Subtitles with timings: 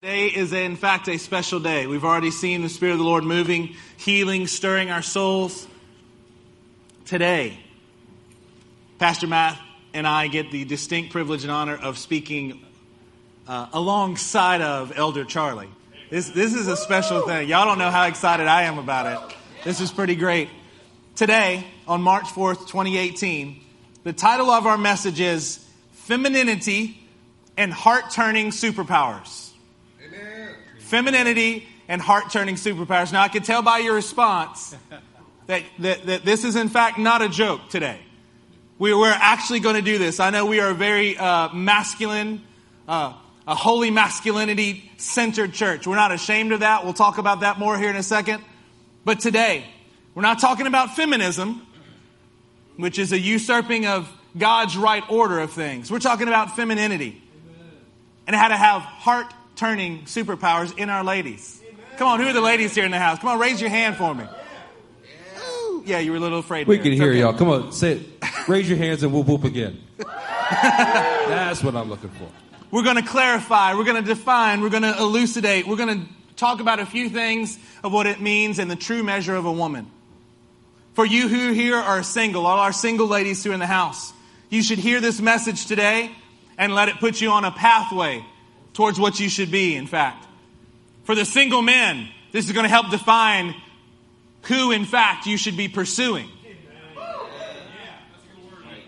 [0.00, 1.88] Today is, in fact, a special day.
[1.88, 5.66] We've already seen the Spirit of the Lord moving, healing, stirring our souls.
[7.04, 7.58] Today,
[9.00, 9.58] Pastor Matt
[9.92, 12.64] and I get the distinct privilege and honor of speaking
[13.48, 15.68] uh, alongside of Elder Charlie.
[16.10, 17.48] This, this is a special thing.
[17.48, 19.36] Y'all don't know how excited I am about it.
[19.64, 20.48] This is pretty great.
[21.16, 23.64] Today, on March 4th, 2018,
[24.04, 25.58] the title of our message is
[25.90, 26.96] Femininity
[27.56, 29.47] and Heart Turning Superpowers
[30.88, 33.12] femininity, and heart turning superpowers.
[33.12, 34.76] Now, I can tell by your response
[35.46, 38.00] that, that, that, this is, in fact, not a joke today.
[38.78, 40.20] We, we're actually going to do this.
[40.20, 42.42] I know we are a very uh, masculine,
[42.86, 43.14] uh,
[43.46, 45.86] a holy masculinity centered church.
[45.86, 46.84] We're not ashamed of that.
[46.84, 48.44] We'll talk about that more here in a second.
[49.04, 49.64] But today,
[50.14, 51.66] we're not talking about feminism,
[52.76, 55.90] which is a usurping of God's right order of things.
[55.90, 57.22] We're talking about femininity
[58.26, 61.60] and how to have heart turning superpowers in our ladies.
[61.96, 63.18] Come on, who are the ladies here in the house?
[63.18, 64.24] Come on, raise your hand for me.
[65.84, 66.68] Yeah, you were a little afraid.
[66.68, 67.20] We can hear okay.
[67.20, 67.32] y'all.
[67.32, 68.06] Come on, say it.
[68.46, 69.80] Raise your hands and we'll whoop again.
[69.98, 72.28] That's what I'm looking for.
[72.70, 73.74] We're going to clarify.
[73.74, 74.60] We're going to define.
[74.60, 75.66] We're going to elucidate.
[75.66, 79.02] We're going to talk about a few things of what it means and the true
[79.02, 79.90] measure of a woman.
[80.92, 84.12] For you who here are single, all our single ladies who are in the house,
[84.50, 86.10] you should hear this message today
[86.58, 88.24] and let it put you on a pathway
[88.78, 90.24] towards what you should be, in fact.
[91.02, 93.56] For the single men, this is going to help define
[94.42, 96.28] who, in fact, you should be pursuing.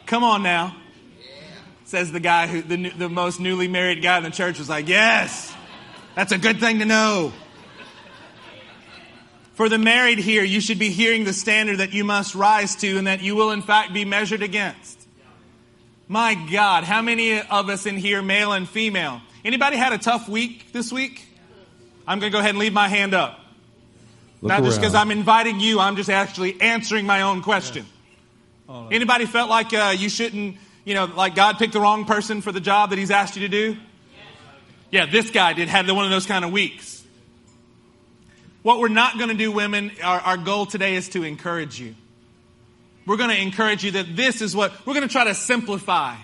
[0.07, 0.77] Come on now.
[1.87, 4.87] Says the guy who, the, the most newly married guy in the church was like,
[4.87, 5.53] Yes,
[6.15, 7.33] that's a good thing to know.
[9.55, 12.97] For the married here, you should be hearing the standard that you must rise to
[12.97, 15.05] and that you will, in fact, be measured against.
[16.07, 20.29] My God, how many of us in here, male and female, Anybody had a tough
[20.29, 21.27] week this week?
[22.07, 23.41] I'm going to go ahead and leave my hand up.
[24.43, 27.87] Look Not just because I'm inviting you, I'm just actually answering my own question.
[28.69, 28.89] Yes.
[28.91, 32.53] Anybody felt like uh, you shouldn't, you know, like God picked the wrong person for
[32.53, 33.77] the job that He's asked you to do?
[34.91, 37.03] Yeah, this guy did have one of those kind of weeks.
[38.63, 41.95] What we're not going to do, women, our, our goal today is to encourage you.
[43.07, 46.17] We're going to encourage you that this is what we're going to try to simplify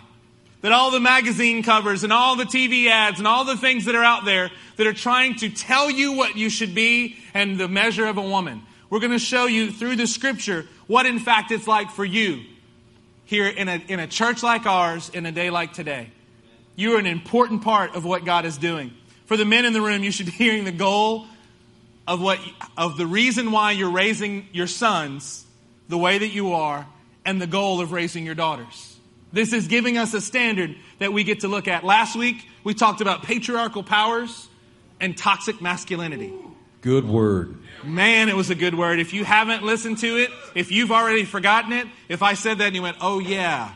[0.66, 3.94] that all the magazine covers and all the TV ads and all the things that
[3.94, 7.68] are out there that are trying to tell you what you should be and the
[7.68, 8.60] measure of a woman.
[8.90, 12.42] We're going to show you through the scripture what in fact it's like for you
[13.26, 16.10] here in a, in a church like ours in a day like today.
[16.74, 18.90] You are an important part of what God is doing.
[19.26, 21.26] For the men in the room, you should be hearing the goal
[22.08, 22.40] of what,
[22.76, 25.46] of the reason why you're raising your sons
[25.88, 26.88] the way that you are
[27.24, 28.95] and the goal of raising your daughters.
[29.36, 31.84] This is giving us a standard that we get to look at.
[31.84, 34.48] Last week, we talked about patriarchal powers
[34.98, 36.32] and toxic masculinity.
[36.80, 37.58] Good word.
[37.84, 38.98] Man, it was a good word.
[38.98, 42.68] If you haven't listened to it, if you've already forgotten it, if I said that
[42.68, 43.74] and you went, oh yeah,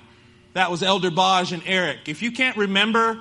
[0.54, 2.09] that was Elder Baj and Eric.
[2.09, 3.21] If you can't remember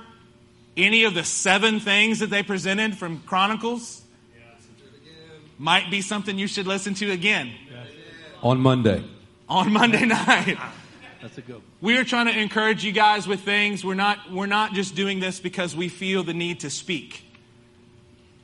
[0.78, 4.00] any of the seven things that they presented from Chronicles,
[5.58, 7.52] might be something you should listen to again.
[8.42, 9.04] On Monday.
[9.46, 10.56] On Monday night.
[11.22, 11.60] That's a good.
[11.80, 13.84] We are trying to encourage you guys with things.
[13.84, 17.24] We're not we're not just doing this because we feel the need to speak.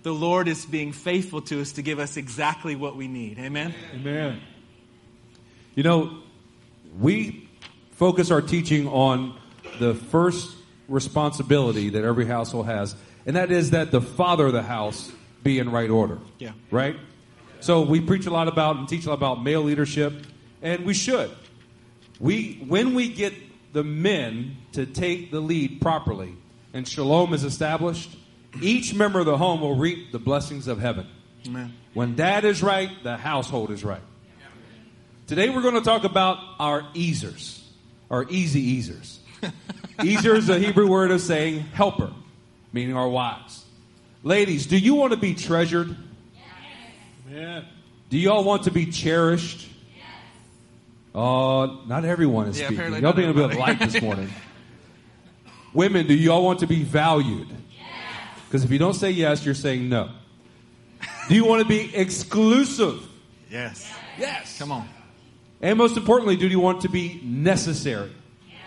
[0.03, 3.39] The Lord is being faithful to us to give us exactly what we need.
[3.39, 3.75] Amen.
[3.95, 4.41] Amen.
[5.75, 6.19] You know,
[7.01, 7.49] we
[7.93, 9.39] focus our teaching on
[9.79, 10.55] the first
[10.89, 12.95] responsibility that every household has,
[13.25, 15.11] and that is that the father of the house
[15.43, 16.19] be in right order.
[16.39, 16.53] Yeah.
[16.71, 16.97] Right?
[17.61, 20.13] So we preach a lot about and teach a lot about male leadership,
[20.63, 21.31] and we should.
[22.19, 23.35] We, when we get
[23.73, 26.35] the men to take the lead properly
[26.73, 28.17] and shalom is established,
[28.61, 31.07] each member of the home will reap the blessings of heaven.
[31.47, 31.75] Amen.
[31.95, 34.03] When dad is right, the household is right.
[35.27, 37.61] Today we're going to talk about our ezers,
[38.11, 39.19] our easy ezers.
[39.99, 42.13] Ezer is a Hebrew word of saying helper,
[42.73, 43.65] meaning our wives.
[44.23, 45.97] Ladies, do you want to be treasured?
[47.31, 47.65] Yes.
[48.09, 49.69] Do you all want to be cherished?
[51.17, 52.93] Uh, not everyone is yeah, speaking.
[52.97, 54.29] Y'all being a bit light this morning.
[55.73, 57.49] Women, do y'all want to be valued?
[58.45, 60.11] Because if you don't say yes, you're saying no.
[61.31, 63.03] Do you want to be exclusive?
[63.51, 63.91] Yes.
[64.19, 64.59] Yes.
[64.59, 64.87] Come on.
[65.63, 68.13] And most importantly, do you want to be necessary?
[68.47, 68.59] Yes.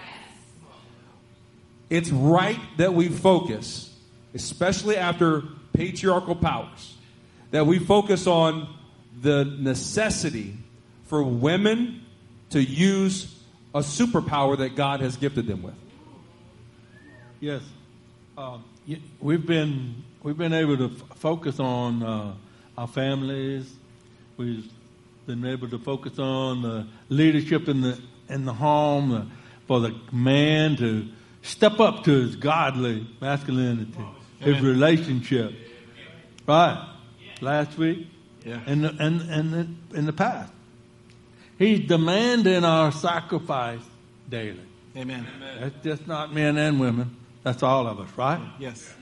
[1.92, 3.96] It's right that we focus,
[4.34, 5.44] especially after
[5.74, 6.96] patriarchal powers,
[7.52, 8.74] that we focus on
[9.22, 10.56] the necessity
[11.06, 12.06] for women
[12.52, 13.36] to use
[13.74, 15.76] a superpower that God has gifted them with.
[17.40, 17.62] Yes.
[18.38, 18.64] Um,
[19.20, 22.34] we've been we've been able to f- focus on uh,
[22.78, 23.72] our families.
[24.38, 24.70] We've
[25.26, 28.00] been able to focus on the leadership in the
[28.30, 29.26] in the home uh,
[29.68, 31.08] for the man to
[31.42, 33.94] step up to his godly masculinity,
[34.40, 34.64] his Amen.
[34.64, 35.54] relationship.
[36.48, 36.86] Right.
[37.42, 38.08] Last week
[38.44, 38.60] Yeah.
[38.66, 40.52] and and and in the past,
[41.60, 43.82] he's demanding our sacrifice
[44.28, 44.60] daily.
[44.98, 45.28] Amen.
[45.36, 45.58] Amen.
[45.62, 47.16] That's just not men and women.
[47.44, 48.42] That's all of us, right?
[48.58, 48.94] Yes.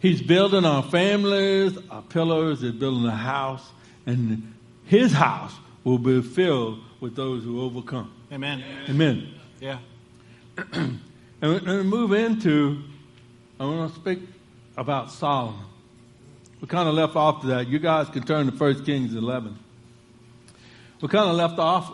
[0.00, 2.62] He's building our families, our pillars.
[2.62, 3.68] He's building a house,
[4.06, 4.54] and
[4.86, 5.52] his house
[5.84, 8.12] will be filled with those who overcome.
[8.32, 8.64] Amen.
[8.88, 9.34] Amen.
[9.60, 9.78] Yeah.
[11.42, 12.84] And we move into,
[13.58, 14.20] I want to speak
[14.76, 15.64] about Solomon.
[16.60, 17.66] We kind of left off to that.
[17.66, 19.58] You guys can turn to 1 Kings 11.
[21.02, 21.92] We kind of left off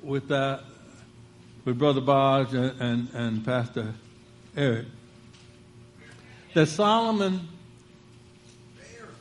[0.00, 0.62] with that
[1.64, 3.94] with Brother Bodge and, and, and Pastor
[4.56, 4.86] Eric.
[6.54, 7.48] That Solomon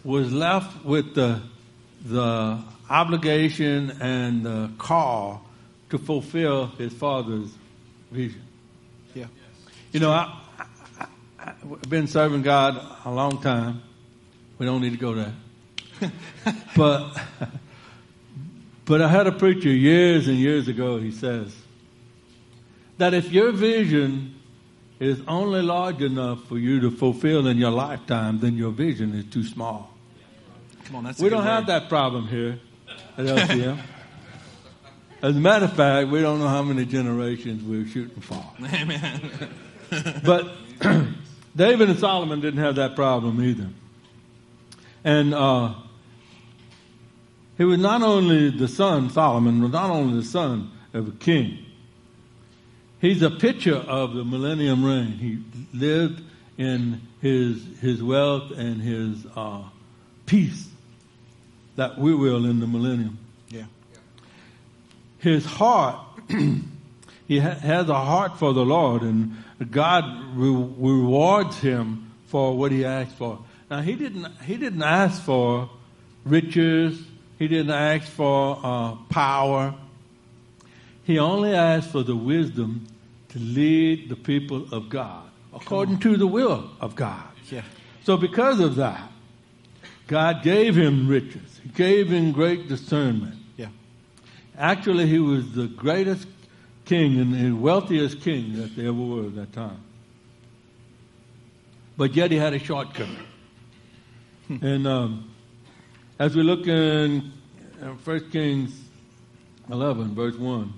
[0.03, 1.41] was left with the,
[2.05, 5.43] the obligation and the call
[5.89, 7.49] to fulfill his father's
[8.11, 8.43] vision.
[9.15, 9.25] Yeah.
[9.93, 10.41] You know, I,
[11.39, 13.81] I've been serving God a long time.
[14.59, 15.33] We don't need to go there.
[16.77, 17.17] but,
[18.85, 21.55] but I had a preacher years and years ago, he says,
[22.97, 24.35] that if your vision
[24.99, 29.25] is only large enough for you to fulfill in your lifetime, then your vision is
[29.25, 29.91] too small.
[30.85, 31.67] Come on, that's We don't have word.
[31.67, 32.59] that problem here
[33.17, 33.79] at LCM.
[35.21, 38.43] As a matter of fact, we don't know how many generations we're shooting for.
[38.61, 39.31] Amen.
[40.25, 40.51] But
[41.55, 43.69] David and Solomon didn't have that problem either.
[45.03, 45.75] And uh,
[47.57, 51.59] he was not only the son, Solomon was not only the son of a king,
[52.99, 55.11] he's a picture of the millennium reign.
[55.13, 55.39] He
[55.77, 56.21] lived
[56.57, 59.63] in his, his wealth and his uh,
[60.25, 60.69] peace
[61.75, 63.17] that we will in the millennium
[63.49, 63.65] Yeah.
[65.19, 65.99] his heart,
[67.27, 70.03] he ha- has a heart for the Lord, and God
[70.35, 73.39] re- rewards him for what he asked for.
[73.71, 75.69] Now he didn't he didn't ask for
[76.25, 76.99] riches.
[77.43, 79.75] He didn't ask for uh, power.
[81.03, 82.87] He only asked for the wisdom
[83.27, 87.27] to lead the people of God according to the will of God.
[87.51, 87.63] Yeah.
[88.05, 89.11] So because of that,
[90.07, 91.59] God gave him riches.
[91.61, 93.35] He gave him great discernment.
[93.57, 93.67] Yeah.
[94.57, 96.29] Actually, he was the greatest
[96.85, 99.83] king and the wealthiest king that there ever were at that time.
[101.97, 103.17] But yet he had a shortcoming.
[104.61, 105.29] and um,
[106.23, 107.32] as we look in
[107.83, 108.73] uh, 1 Kings
[109.69, 110.73] 11, verse 1,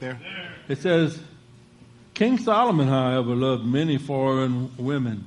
[0.00, 0.18] There.
[0.68, 1.18] it says,
[2.14, 5.26] King Solomon, however, loved many foreign women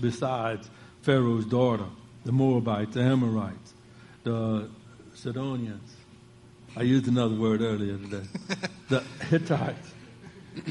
[0.00, 0.68] besides
[1.02, 1.86] Pharaoh's daughter,
[2.24, 3.74] the Moabites, the Amorites,
[4.22, 4.68] the
[5.14, 5.94] Sidonians.
[6.76, 8.26] I used another word earlier today.
[8.88, 9.92] the Hittites.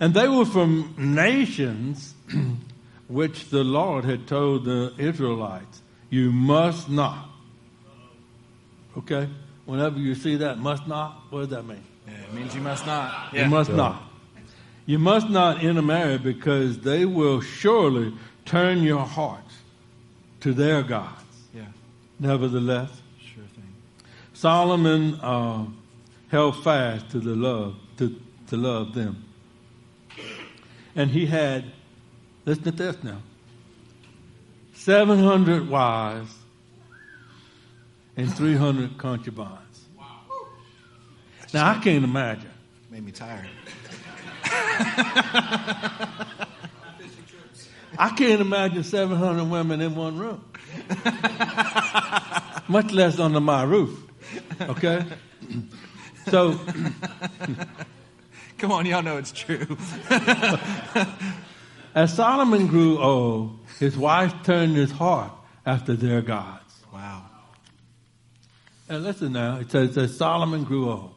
[0.00, 2.14] and they were from nations
[3.08, 5.80] which the Lord had told the Israelites,
[6.16, 7.28] you must not.
[8.96, 9.28] Okay?
[9.66, 11.84] Whenever you see that, must not, what does that mean?
[12.08, 13.32] Yeah, it means you must not.
[13.34, 13.48] You Yeah.
[13.48, 14.02] must not.
[14.86, 18.14] You must not intermarry because they will surely
[18.46, 19.54] turn your hearts
[20.40, 21.24] to their gods.
[21.54, 21.66] Yeah.
[22.18, 22.90] Nevertheless,
[23.20, 23.70] Sure thing.
[24.32, 25.66] Solomon uh,
[26.30, 28.14] held fast to the love to,
[28.46, 29.24] to love them,
[30.94, 31.64] and he had.
[32.46, 33.20] Listen to this now.
[34.76, 36.32] Seven hundred wives
[38.16, 39.88] and three hundred concubines.
[41.52, 42.50] Now I can't imagine.
[42.90, 43.48] Made me tired.
[47.98, 50.44] I can't imagine 700 women in one room.
[52.68, 53.98] Much less under my roof.
[54.60, 55.02] Okay?
[56.28, 56.60] So,
[58.58, 59.76] Come on, y'all know it's true.
[61.96, 65.32] as Solomon grew old, his wife turned his heart
[65.64, 66.84] after their gods.
[66.92, 67.22] wow.
[68.86, 71.14] And listen now, it says that Solomon grew old.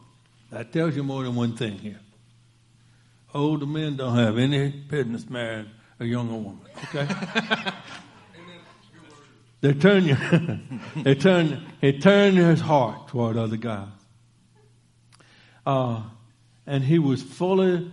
[0.52, 2.00] That tells you more than one thing here.
[3.34, 5.70] Older men don't have any business marrying
[6.00, 6.62] a younger woman.
[6.86, 7.08] Okay?
[9.62, 10.18] they turn you,
[11.04, 13.90] they turn, he turned his heart toward other guys.
[15.66, 16.04] Uh,
[16.66, 17.92] and he was fully,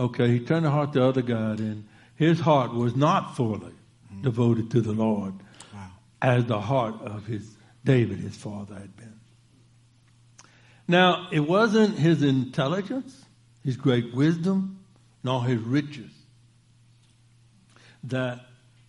[0.00, 4.22] okay, he turned the heart to other God, and his heart was not fully mm-hmm.
[4.22, 5.34] devoted to the Lord
[5.72, 5.90] Wow.
[6.20, 9.20] as the heart of his David, his father, had been.
[10.88, 13.24] Now, it wasn't his intelligence,
[13.64, 14.84] his great wisdom,
[15.22, 16.10] nor his riches
[18.04, 18.40] that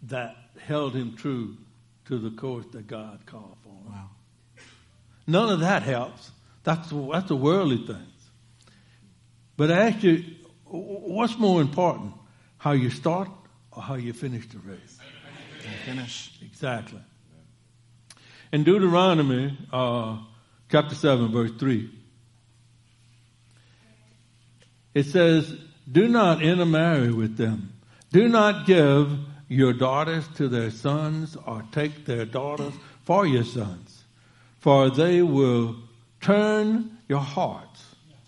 [0.04, 1.58] that held him true
[2.06, 3.94] to the course that God called for him.
[3.94, 4.10] Wow.
[5.26, 6.32] None of that helps.
[6.64, 8.30] That's that's the worldly things.
[9.58, 10.24] But I ask you,
[10.66, 12.14] what's more important,
[12.68, 13.30] how you start
[13.72, 14.98] or how you finish the race?
[15.86, 16.38] Finish.
[16.42, 17.00] Exactly.
[18.52, 20.18] In Deuteronomy uh,
[20.70, 21.90] chapter 7, verse 3,
[24.94, 25.56] it says,
[25.90, 27.72] Do not intermarry with them.
[28.12, 32.74] Do not give your daughters to their sons or take their daughters
[33.06, 34.04] for your sons,
[34.60, 35.78] for they will
[36.20, 37.87] turn your hearts,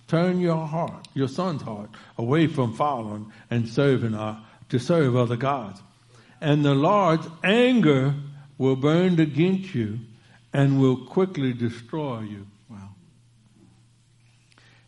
[0.10, 4.40] turn your heart, your son's heart, away from following and serving uh,
[4.70, 5.82] to serve other gods.
[6.42, 8.14] And the Lord's anger
[8.58, 10.00] will burn against you
[10.52, 12.48] and will quickly destroy you.
[12.70, 12.90] Wow.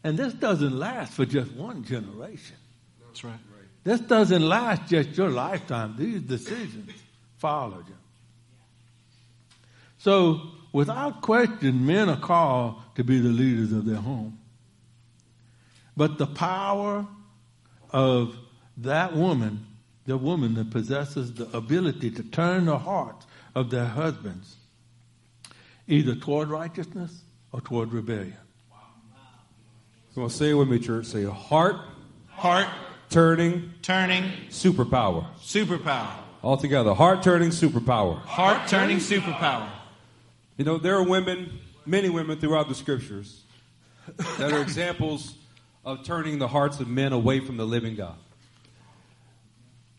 [0.03, 2.57] And this doesn't last for just one generation.
[3.05, 3.39] That's right.
[3.83, 5.95] This doesn't last just your lifetime.
[5.97, 6.91] These decisions
[7.37, 7.95] follow you.
[9.97, 14.37] So, without question, men are called to be the leaders of their home.
[15.95, 17.05] But the power
[17.91, 18.35] of
[18.77, 19.65] that woman,
[20.05, 24.55] the woman that possesses the ability to turn the hearts of their husbands,
[25.87, 28.37] either toward righteousness or toward rebellion.
[30.15, 31.05] Come on, say it with me, church.
[31.05, 31.77] Say heart
[32.27, 32.67] Heart
[33.09, 35.27] turning turning superpower.
[35.37, 36.11] superpower.
[36.41, 36.93] All together.
[36.93, 38.19] Heart turning superpower.
[38.21, 39.69] Heart turning superpower.
[40.57, 43.41] You know, there are women, many women throughout the scriptures,
[44.39, 45.35] that are examples
[45.83, 48.15] of turning the hearts of men away from the living God.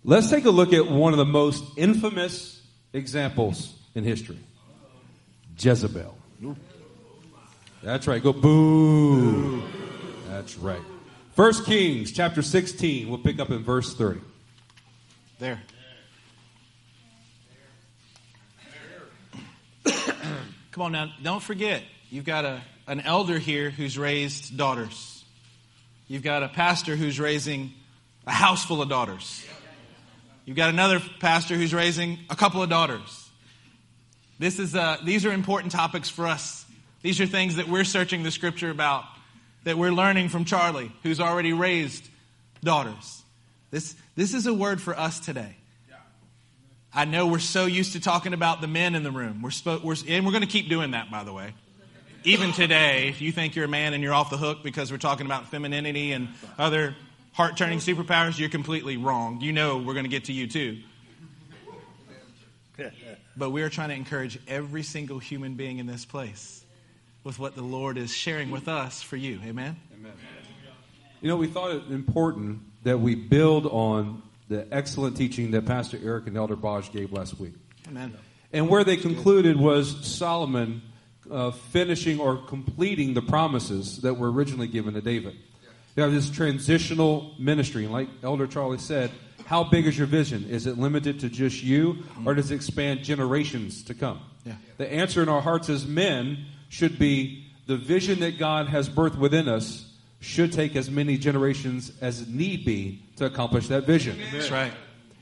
[0.05, 2.61] Let's take a look at one of the most infamous
[2.93, 4.39] examples in history
[5.59, 6.17] Jezebel.
[7.83, 8.23] That's right.
[8.23, 9.63] Go boo.
[10.29, 10.81] That's right.
[11.35, 13.09] First Kings chapter 16.
[13.09, 14.21] We'll pick up in verse 30.
[15.39, 15.61] There.
[20.73, 25.12] Come on now, don't forget, you've got a, an elder here who's raised daughters.
[26.13, 27.73] You've got a pastor who's raising
[28.27, 29.47] a house full of daughters.
[30.45, 33.31] You've got another pastor who's raising a couple of daughters.
[34.39, 36.67] This is, uh, these are important topics for us.
[37.01, 39.05] These are things that we're searching the scripture about,
[39.65, 42.07] that we're learning from Charlie, who's already raised
[42.63, 43.23] daughters.
[43.71, 45.57] This, this is a word for us today.
[46.93, 49.41] I know we're so used to talking about the men in the room.
[49.41, 51.55] We're, spo- we're and we're going to keep doing that, by the way.
[52.25, 54.99] Even today, if you think you're a man and you're off the hook because we're
[54.99, 56.95] talking about femininity and other
[57.33, 59.41] heart turning superpowers, you're completely wrong.
[59.41, 60.79] You know we're going to get to you too.
[63.37, 66.65] But we are trying to encourage every single human being in this place
[67.25, 69.41] with what the Lord is sharing with us for you.
[69.45, 69.77] Amen?
[69.95, 70.13] Amen.
[71.21, 75.99] You know, we thought it important that we build on the excellent teaching that Pastor
[76.03, 77.55] Eric and Elder Bosch gave last week.
[77.89, 78.17] Amen.
[78.53, 80.83] And where they concluded was Solomon
[81.31, 85.37] uh, finishing or completing the promises that were originally given to David.
[85.97, 89.11] You have this transitional ministry, and like Elder Charlie said,
[89.45, 90.49] how big is your vision?
[90.49, 94.21] Is it limited to just you, or does it expand generations to come?
[94.45, 94.55] Yeah.
[94.79, 99.19] The answer in our hearts as men should be the vision that God has birthed
[99.19, 99.87] within us
[100.21, 104.19] should take as many generations as need be to accomplish that vision.
[104.33, 104.73] That's right.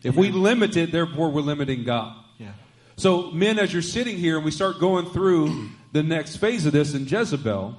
[0.03, 2.17] If we limit it, therefore we're limiting God.
[2.39, 2.53] Yeah.
[2.97, 6.73] So, men, as you're sitting here and we start going through the next phase of
[6.73, 7.77] this in Jezebel,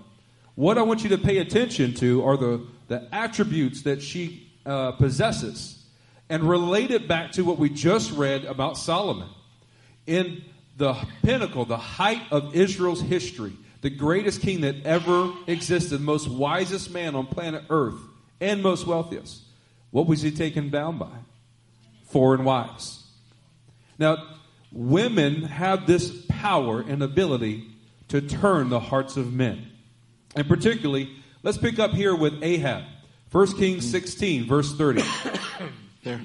[0.55, 4.91] what I want you to pay attention to are the, the attributes that she uh,
[4.93, 5.83] possesses
[6.29, 9.29] and relate it back to what we just read about Solomon.
[10.07, 10.43] In
[10.77, 16.91] the pinnacle, the height of Israel's history, the greatest king that ever existed, most wisest
[16.91, 17.99] man on planet Earth,
[18.39, 19.41] and most wealthiest.
[19.91, 21.11] What was he taken down by?
[22.05, 23.03] Foreign wives.
[23.99, 24.17] Now,
[24.71, 27.70] women have this power and ability
[28.11, 29.67] to turn the hearts of men.
[30.35, 31.09] And particularly,
[31.43, 32.83] let's pick up here with Ahab.
[33.31, 35.01] 1 Kings 16, verse 30.
[36.03, 36.19] There.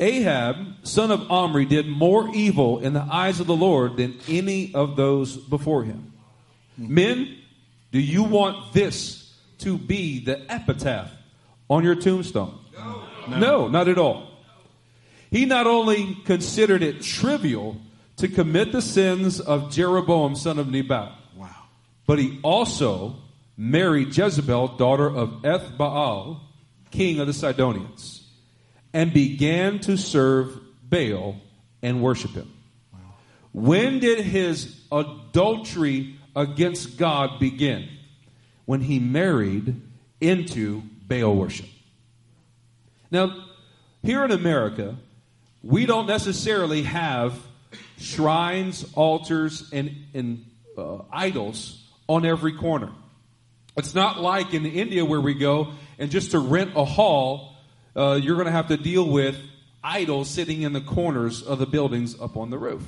[0.00, 4.74] Ahab, son of Omri, did more evil in the eyes of the Lord than any
[4.74, 6.12] of those before him.
[6.76, 6.92] Hmm.
[6.92, 7.38] Men,
[7.92, 11.12] do you want this to be the epitaph
[11.70, 12.58] on your tombstone?
[13.28, 14.28] No, no not at all.
[15.30, 17.76] He not only considered it trivial
[18.16, 21.48] to commit the sins of Jeroboam, son of Nebat, Wow.
[22.06, 23.16] but he also
[23.56, 26.40] married Jezebel, daughter of Ethbaal,
[26.90, 28.28] king of the Sidonians,
[28.92, 31.36] and began to serve Baal
[31.82, 32.50] and worship him.
[33.52, 37.88] When did his adultery against God begin?
[38.64, 39.80] When he married
[40.20, 41.66] into Baal worship.
[43.10, 43.44] Now,
[44.02, 44.96] Here in America,
[45.62, 47.38] we don't necessarily have
[47.98, 50.44] shrines, altars, and, and
[50.76, 52.90] uh, idols on every corner.
[53.76, 57.56] It's not like in India where we go and just to rent a hall,
[57.96, 59.36] uh, you're going to have to deal with
[59.82, 62.82] idols sitting in the corners of the buildings up on the roof.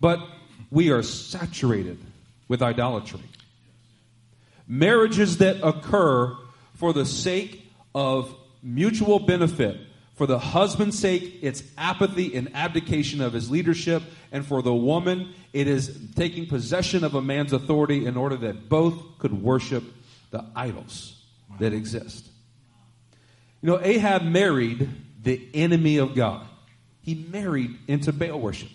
[0.00, 0.20] But
[0.70, 1.98] we are saturated
[2.48, 3.22] with idolatry.
[4.66, 6.36] Marriages that occur
[6.74, 7.64] for the sake
[7.94, 9.80] of mutual benefit.
[10.14, 14.02] For the husband's sake, it's apathy and abdication of his leadership.
[14.30, 18.68] And for the woman, it is taking possession of a man's authority in order that
[18.68, 19.82] both could worship
[20.30, 21.20] the idols
[21.58, 22.28] that exist.
[23.60, 24.88] You know, Ahab married
[25.22, 26.46] the enemy of God.
[27.00, 28.70] He married into Baal worship.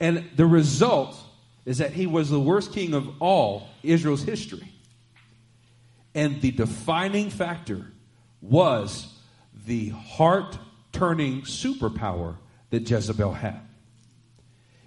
[0.00, 1.16] And the result
[1.64, 4.72] is that he was the worst king of all Israel's history.
[6.14, 7.86] And the defining factor
[8.40, 9.12] was
[9.66, 10.58] the heart
[10.92, 12.36] turning superpower
[12.70, 13.60] that Jezebel had.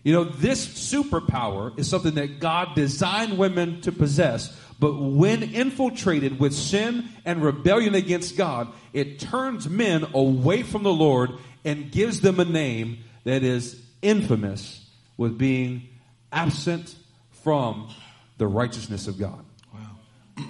[0.04, 6.40] You know, this superpower is something that God designed women to possess, but when infiltrated
[6.40, 11.32] with sin and rebellion against God, it turns men away from the Lord
[11.66, 15.90] and gives them a name that is infamous with being
[16.32, 16.96] absent
[17.44, 17.90] from
[18.38, 19.44] the righteousness of God.
[19.74, 20.46] Wow.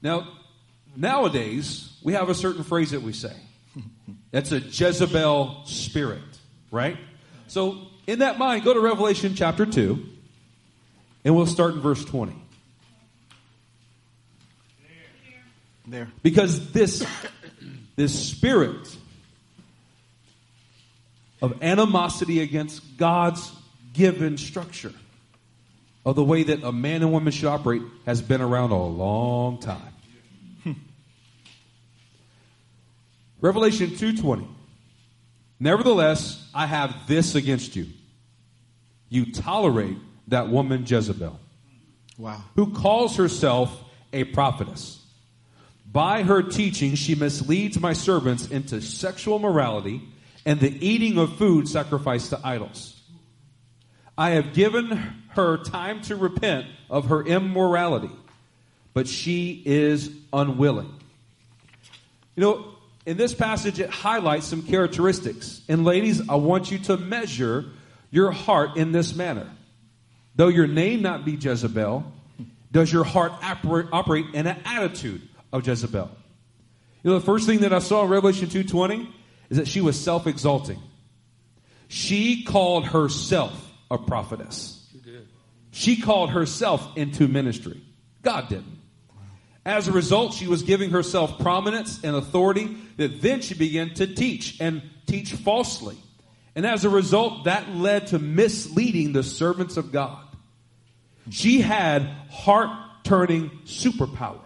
[0.00, 0.28] Now,
[0.96, 3.34] nowadays, we have a certain phrase that we say.
[4.30, 6.22] That's a Jezebel spirit,
[6.70, 6.96] right?
[7.46, 10.04] So, in that mind, go to Revelation chapter 2,
[11.24, 12.34] and we'll start in verse 20.
[15.86, 16.08] There.
[16.22, 17.06] Because this,
[17.96, 18.96] this spirit
[21.42, 23.52] of animosity against God's
[23.92, 24.94] given structure
[26.04, 29.58] of the way that a man and woman should operate has been around a long
[29.58, 29.93] time.
[33.44, 34.48] Revelation 2:20
[35.60, 37.88] Nevertheless, I have this against you.
[39.10, 41.38] You tolerate that woman Jezebel.
[42.16, 42.42] Wow.
[42.56, 44.98] Who calls herself a prophetess.
[45.84, 50.00] By her teaching, she misleads my servants into sexual morality
[50.46, 52.98] and the eating of food sacrificed to idols.
[54.16, 54.90] I have given
[55.32, 58.10] her time to repent of her immorality,
[58.94, 60.92] but she is unwilling.
[62.36, 62.73] You know,
[63.06, 65.60] in this passage, it highlights some characteristics.
[65.68, 67.66] And ladies, I want you to measure
[68.10, 69.50] your heart in this manner.
[70.36, 72.04] Though your name not be Jezebel,
[72.72, 76.10] does your heart operate in an attitude of Jezebel?
[77.02, 79.08] You know, the first thing that I saw in Revelation 2.20
[79.50, 80.80] is that she was self-exalting.
[81.88, 83.52] She called herself
[83.90, 84.88] a prophetess.
[84.90, 85.28] She did.
[85.70, 87.80] She called herself into ministry.
[88.22, 88.78] God didn't.
[89.66, 94.06] As a result, she was giving herself prominence and authority that then she began to
[94.06, 95.96] teach and teach falsely.
[96.54, 100.22] And as a result, that led to misleading the servants of God.
[101.30, 102.70] She had heart
[103.04, 104.40] turning superpower,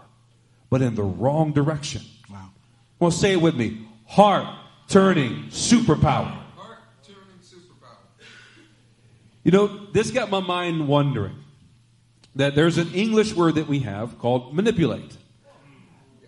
[0.70, 2.02] but in the wrong direction.
[2.31, 2.50] Wow.
[3.00, 3.87] Well, say it with me.
[4.07, 4.46] Heart
[4.88, 6.31] turning superpower.
[6.57, 7.96] Heart turning superpower.
[9.42, 11.37] You know, this got my mind wondering
[12.38, 15.16] that there's an English word that we have called manipulate.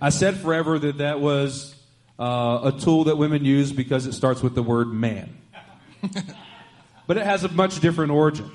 [0.00, 1.74] I said forever that that was
[2.18, 5.40] uh, a tool that women use because it starts with the word man.
[7.06, 8.50] but it has a much different origin.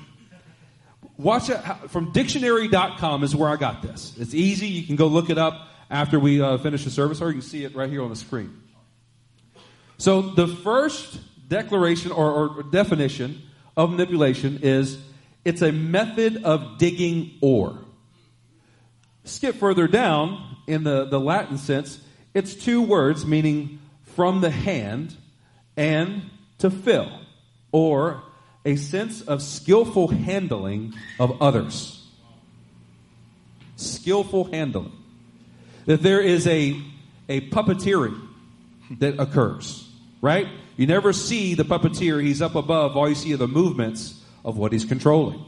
[1.16, 4.12] Watch it from dictionary.com is where I got this.
[4.18, 4.66] It's easy.
[4.66, 7.42] You can go look it up after we uh, finish the service, or you can
[7.42, 8.54] see it right here on the screen.
[9.96, 13.40] So, the first declaration or, or definition
[13.78, 14.98] of manipulation is
[15.46, 17.78] it's a method of digging ore.
[19.22, 22.00] Skip further down in the, the Latin sense,
[22.34, 25.14] it's two words meaning from the hand
[25.76, 26.22] and
[26.58, 27.20] to fill,
[27.70, 28.24] or
[28.64, 32.04] a sense of skillful handling of others.
[33.76, 34.92] Skillful handling.
[35.84, 36.82] That there is a,
[37.28, 38.20] a puppeteering
[38.98, 39.88] that occurs,
[40.20, 40.48] right?
[40.76, 44.56] You never see the puppeteer, he's up above, all you see are the movements of
[44.56, 45.44] what he's controlling.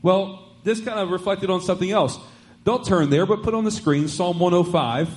[0.00, 2.18] Well, this kind of reflected on something else.
[2.64, 5.10] Don't turn there, but put on the screen Psalm 105,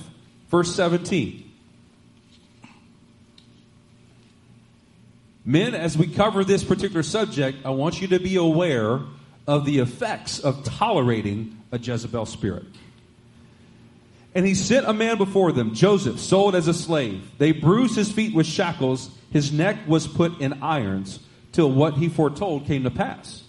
[0.50, 1.44] verse 17.
[5.44, 9.00] Men, as we cover this particular subject, I want you to be aware
[9.46, 12.64] of the effects of tolerating a Jezebel spirit.
[14.34, 17.30] And he sent a man before them, Joseph, sold as a slave.
[17.38, 21.20] They bruised his feet with shackles, his neck was put in irons
[21.56, 23.42] till what he foretold came to pass.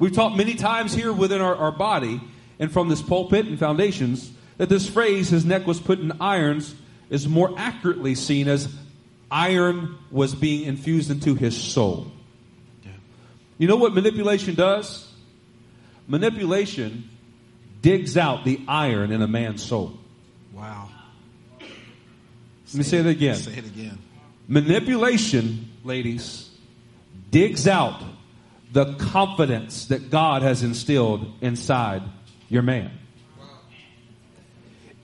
[0.00, 2.20] We've taught many times here within our, our body
[2.58, 6.74] and from this pulpit and foundations that this phrase, his neck was put in irons,
[7.08, 8.68] is more accurately seen as
[9.30, 12.10] iron was being infused into his soul.
[13.58, 15.08] You know what manipulation does?
[16.08, 17.08] Manipulation
[17.80, 19.96] digs out the iron in a man's soul.
[20.52, 20.88] Wow.
[21.60, 23.36] Let me say that again.
[23.36, 23.98] Say it again.
[24.48, 26.51] Manipulation, ladies,
[27.32, 28.00] digs out
[28.70, 32.02] the confidence that God has instilled inside
[32.48, 32.90] your man.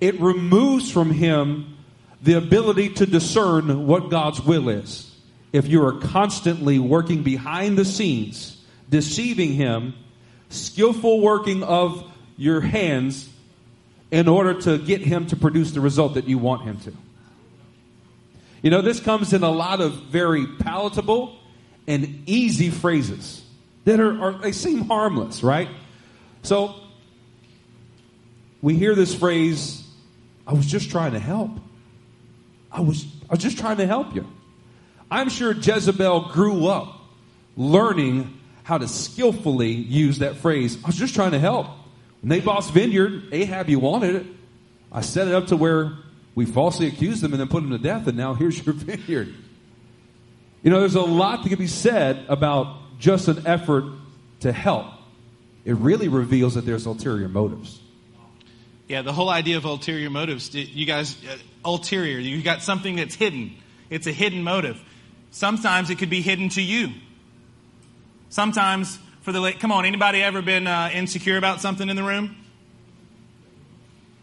[0.01, 1.77] It removes from him
[2.23, 5.13] the ability to discern what God's will is.
[5.53, 9.95] If you are constantly working behind the scenes, deceiving him,
[10.51, 13.29] skillful working of your hands
[14.11, 16.93] in order to get him to produce the result that you want him to.
[18.63, 21.38] You know, this comes in a lot of very palatable
[21.89, 23.43] and easy phrases
[23.85, 25.69] that are, are they seem harmless, right?
[26.43, 26.75] So
[28.63, 29.83] we hear this phrase,
[30.47, 31.51] I was just trying to help.
[32.71, 34.27] I was I was just trying to help you.
[35.11, 36.95] I'm sure Jezebel grew up
[37.57, 40.77] learning how to skillfully use that phrase.
[40.85, 41.69] I was just trying to help.
[42.23, 44.27] Naboth's vineyard, Ahab, you wanted it.
[44.93, 45.93] I set it up to where
[46.35, 49.35] we falsely accused him and then put him to death, and now here's your vineyard.
[50.63, 53.85] You know, there's a lot that can be said about just an effort
[54.41, 54.87] to help.
[55.65, 57.81] It really reveals that there's ulterior motives.
[58.89, 63.15] Yeah, the whole idea of ulterior motives, you guys, uh, ulterior, you got something that's
[63.15, 63.55] hidden.
[63.91, 64.81] It's a hidden motive.
[65.31, 66.89] Sometimes it could be hidden to you.
[68.31, 72.35] Sometimes for the come on, anybody ever been uh, insecure about something in the room?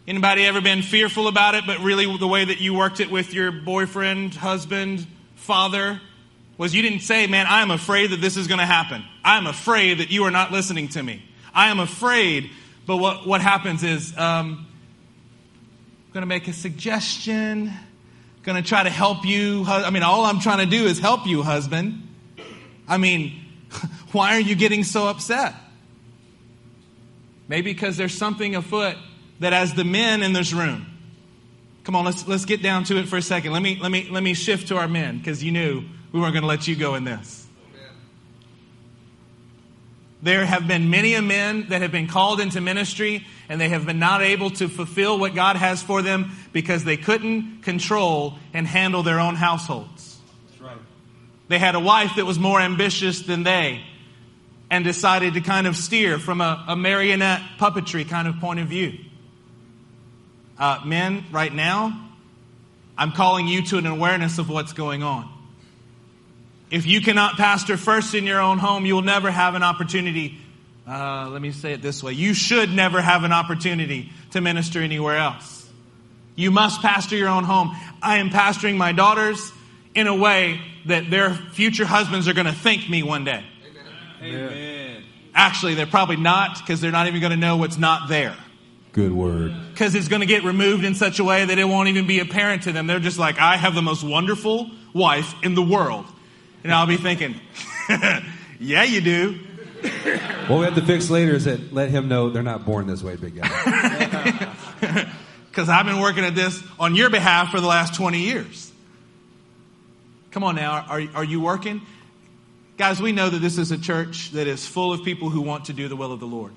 [0.08, 3.34] Anybody ever been fearful about it, but really the way that you worked it with
[3.34, 6.02] your boyfriend, husband, father
[6.58, 9.04] was you didn't say, man, I am afraid that this is going to happen.
[9.24, 11.24] I am afraid that you are not listening to me.
[11.54, 12.50] I am afraid.
[12.86, 14.66] But what, what happens is, um,
[16.08, 17.74] I'm going to make a suggestion,
[18.44, 19.66] going to try to help you.
[19.68, 22.08] I mean, all I'm trying to do is help you, husband.
[22.88, 23.34] I mean,
[24.12, 25.56] why are you getting so upset?
[27.48, 28.96] Maybe because there's something afoot
[29.40, 30.86] that as the men in this room,
[31.84, 33.52] come on, let's, let's get down to it for a second.
[33.52, 35.84] Let me, let me, let me shift to our men because you knew
[36.16, 37.46] we weren't going to let you go in this.
[40.22, 44.00] There have been many men that have been called into ministry and they have been
[44.00, 49.04] not able to fulfill what God has for them because they couldn't control and handle
[49.04, 50.18] their own households.
[50.48, 50.78] That's right.
[51.50, 53.82] They had a wife that was more ambitious than they
[54.72, 58.70] and decided to kind of steer from a, a marionette puppetry kind of point of
[58.70, 59.00] view.
[60.58, 62.10] Uh, men, right now,
[62.98, 65.35] I'm calling you to an awareness of what's going on.
[66.76, 70.38] If you cannot pastor first in your own home, you will never have an opportunity.
[70.86, 74.82] Uh, let me say it this way you should never have an opportunity to minister
[74.82, 75.70] anywhere else.
[76.36, 77.74] You must pastor your own home.
[78.02, 79.54] I am pastoring my daughters
[79.94, 83.46] in a way that their future husbands are going to thank me one day.
[84.22, 84.36] Amen.
[84.36, 85.04] Amen.
[85.34, 88.36] Actually, they're probably not because they're not even going to know what's not there.
[88.92, 89.56] Good word.
[89.72, 92.20] Because it's going to get removed in such a way that it won't even be
[92.20, 92.86] apparent to them.
[92.86, 96.06] They're just like, I have the most wonderful wife in the world.
[96.66, 97.36] And I'll be thinking,
[98.60, 99.40] yeah, you do.
[100.48, 103.04] What we have to fix later is that let him know they're not born this
[103.04, 104.52] way, big guy.
[105.48, 108.74] Because I've been working at this on your behalf for the last 20 years.
[110.32, 111.82] Come on now, are, are you working?
[112.78, 115.66] Guys, we know that this is a church that is full of people who want
[115.66, 116.52] to do the will of the Lord.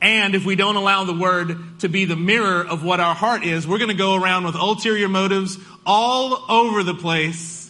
[0.00, 3.44] And if we don't allow the word to be the mirror of what our heart
[3.44, 7.65] is, we're going to go around with ulterior motives all over the place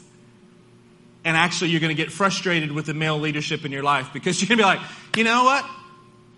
[1.26, 4.40] and actually you're going to get frustrated with the male leadership in your life because
[4.40, 4.80] you're going to be like,
[5.16, 5.68] you know what?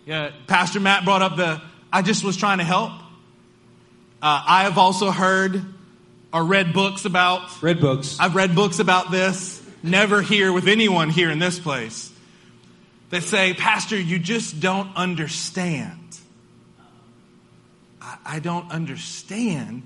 [0.06, 1.60] Yeah, Pastor Matt brought up the,
[1.92, 2.92] I just was trying to help.
[4.20, 5.62] Uh, I have also heard
[6.32, 7.62] or read books about.
[7.62, 8.16] Read books.
[8.18, 9.62] I've read books about this.
[9.82, 12.10] Never here with anyone here in this place
[13.10, 16.18] that say, Pastor, you just don't understand.
[18.00, 19.84] I, I don't understand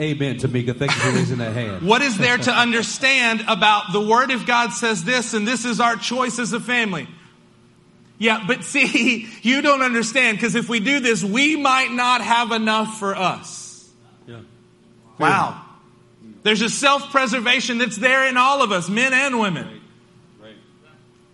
[0.00, 0.74] Amen, Tamika.
[0.74, 1.82] Thank you for raising that hand.
[1.86, 5.78] what is there to understand about the Word of God says this, and this is
[5.78, 7.06] our choice as a family?
[8.16, 12.50] Yeah, but see, you don't understand because if we do this, we might not have
[12.50, 13.90] enough for us.
[14.26, 14.40] Yeah.
[15.18, 15.66] Wow.
[16.44, 19.66] There's a self preservation that's there in all of us, men and women.
[19.66, 20.46] Right.
[20.48, 20.54] Right.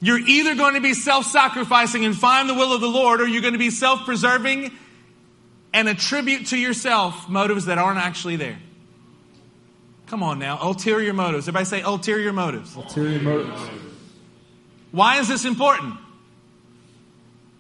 [0.01, 3.29] You're either going to be self sacrificing and find the will of the Lord, or
[3.29, 4.73] you're going to be self preserving
[5.77, 8.59] and attribute to yourself motives that aren't actually there.
[10.07, 11.47] Come on now, ulterior motives.
[11.47, 12.75] Everybody say ulterior motives.
[12.75, 13.61] Ulterior motives.
[14.91, 15.99] Why is this important?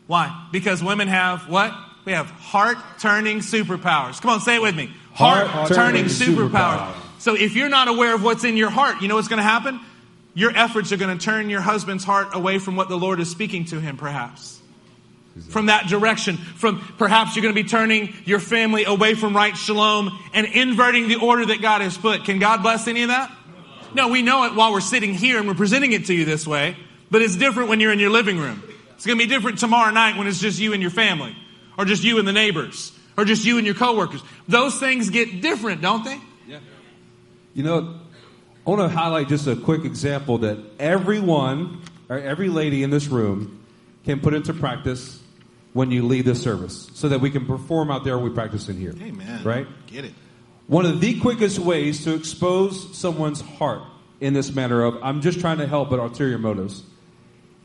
[0.06, 0.46] Why?
[0.50, 1.74] Because women have what?
[2.06, 4.22] We have heart turning superpowers.
[4.22, 4.90] Come on, say it with me.
[5.12, 6.78] Heart, turning turning superpower.
[6.78, 6.94] superpower.
[7.18, 9.42] So if you're not aware of what's in your heart, you know what's going to
[9.42, 9.78] happen?
[10.32, 13.30] Your efforts are going to turn your husband's heart away from what the Lord is
[13.30, 14.58] speaking to him, perhaps.
[15.50, 16.36] From that direction.
[16.36, 21.08] From perhaps you're going to be turning your family away from right shalom and inverting
[21.08, 22.24] the order that God has put.
[22.24, 23.30] Can God bless any of that?
[23.94, 26.46] No, we know it while we're sitting here and we're presenting it to you this
[26.46, 26.76] way,
[27.10, 28.62] but it's different when you're in your living room.
[28.94, 31.36] It's going to be different tomorrow night when it's just you and your family,
[31.76, 34.22] or just you and the neighbors, or just you and your coworkers.
[34.48, 36.18] Those things get different, don't they?
[36.46, 36.58] Yeah.
[37.54, 37.94] You know,
[38.66, 43.06] I want to highlight just a quick example that everyone, or every lady in this
[43.06, 43.64] room,
[44.04, 45.20] can put into practice
[45.76, 48.18] when you leave this service, so that we can perform out there.
[48.18, 48.94] We practice in here.
[48.98, 49.44] Amen.
[49.44, 49.66] Right.
[49.86, 50.14] Get it.
[50.68, 53.82] One of the quickest ways to expose someone's heart
[54.18, 56.82] in this matter of I'm just trying to help, but ulterior motives,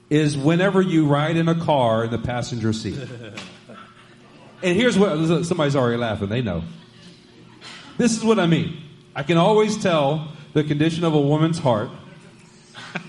[0.10, 2.97] is whenever you ride in a car in the passenger seat.
[4.62, 6.28] and here's what somebody's already laughing.
[6.28, 6.63] They know.
[7.97, 8.78] This is what I mean.
[9.15, 11.89] I can always tell the condition of a woman's heart,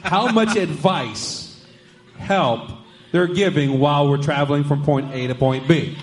[0.05, 1.61] how much advice,
[2.19, 2.71] help
[3.13, 5.97] they're giving while we're traveling from point A to point B.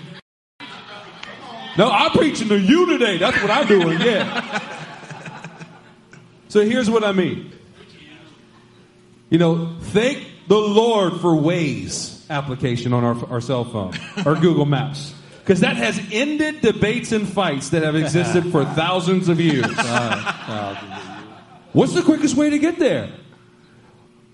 [1.76, 3.18] No, I'm preaching to you today.
[3.18, 4.60] That's what I'm doing, yeah.
[6.48, 7.52] So here's what I mean.
[9.28, 13.94] You know, thank the Lord for Waze application on our, our cell phone
[14.26, 15.14] or Google Maps.
[15.38, 19.66] Because that has ended debates and fights that have existed for thousands of years.
[21.72, 23.12] What's the quickest way to get there?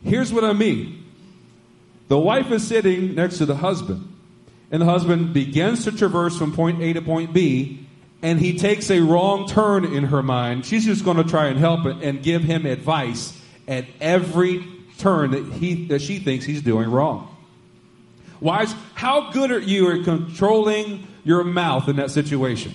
[0.02, 0.95] Here's what I mean.
[2.08, 4.12] The wife is sitting next to the husband,
[4.70, 7.86] and the husband begins to traverse from point A to point B,
[8.22, 10.64] and he takes a wrong turn in her mind.
[10.64, 14.66] She's just going to try and help and give him advice at every
[14.98, 17.34] turn that he that she thinks he's doing wrong.
[18.40, 22.74] Wives, how good are you at controlling your mouth in that situation?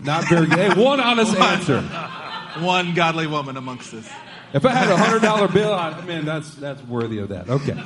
[0.00, 0.58] Not very good.
[0.58, 1.80] Hey, one honest answer.
[2.60, 4.08] One godly woman amongst us.
[4.56, 7.48] If I had a hundred dollar bill, I man, that's that's worthy of that.
[7.48, 7.76] Okay.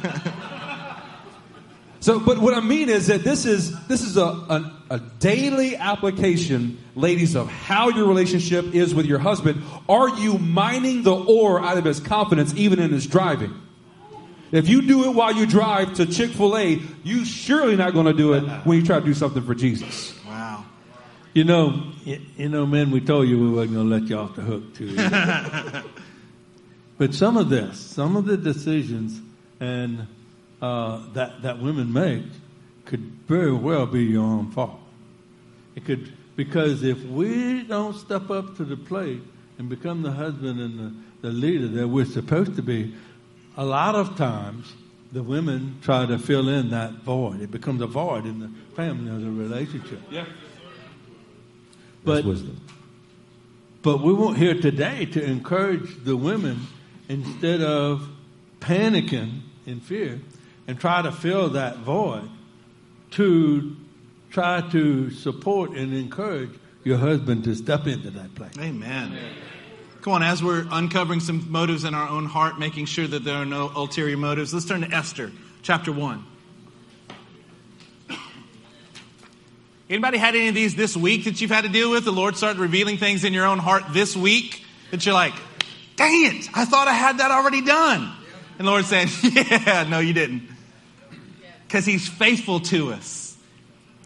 [1.98, 5.76] So, but what I mean is that this is this is a, a a daily
[5.76, 9.62] application, ladies, of how your relationship is with your husband.
[9.88, 13.52] Are you mining the ore out of his confidence, even in his driving?
[14.52, 18.06] If you do it while you drive to Chick Fil A, you surely not going
[18.06, 20.14] to do it when you try to do something for Jesus.
[20.26, 20.64] Wow.
[21.35, 24.16] You know, y- you know, men, we told you we wasn't going to let you
[24.16, 24.96] off the hook too.
[27.00, 27.08] easy.
[27.08, 29.20] but some of this, some of the decisions
[29.60, 30.06] and
[30.62, 32.24] uh, that that women make
[32.84, 34.80] could very well be your own fault.
[35.74, 39.22] It could because if we don't step up to the plate
[39.58, 42.94] and become the husband and the, the leader that we're supposed to be,
[43.56, 44.72] a lot of times
[45.12, 47.42] the women try to fill in that void.
[47.42, 50.00] It becomes a void in the family or the relationship.
[50.10, 50.24] Yeah.
[52.04, 52.60] But That's wisdom.
[53.82, 56.66] but we want here today to encourage the women
[57.11, 58.09] instead of
[58.61, 60.20] panicking in fear
[60.68, 62.29] and try to fill that void
[63.11, 63.77] to
[64.31, 66.51] try to support and encourage
[66.85, 68.53] your husband to step into that place.
[68.61, 69.18] Amen.
[70.03, 73.35] Come on, as we're uncovering some motives in our own heart, making sure that there
[73.35, 76.25] are no ulterior motives, let's turn to Esther, chapter 1.
[79.90, 82.05] Anybody had any of these this week that you've had to deal with?
[82.05, 85.35] The Lord started revealing things in your own heart this week that you're like,
[86.00, 88.10] dang it, I thought I had that already done.
[88.58, 90.48] And the Lord said, yeah, no, you didn't.
[91.66, 93.36] Because He's faithful to us.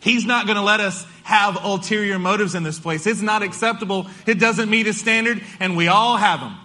[0.00, 3.06] He's not going to let us have ulterior motives in this place.
[3.06, 4.06] It's not acceptable.
[4.26, 6.56] It doesn't meet His standard, and we all have them.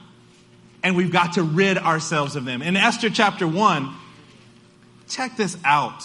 [0.84, 2.62] And we've got to rid ourselves of them.
[2.62, 3.94] In Esther chapter 1,
[5.08, 6.04] check this out.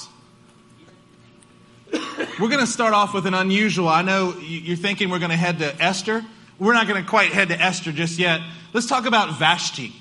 [1.92, 3.88] We're going to start off with an unusual.
[3.88, 6.24] I know you- you're thinking we're going to head to Esther.
[6.58, 8.40] We're not going to quite head to Esther just yet.
[8.72, 9.92] Let's talk about Vashti.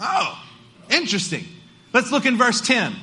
[0.00, 0.42] Oh,
[0.88, 1.44] interesting.
[1.92, 2.94] Let's look in verse 10.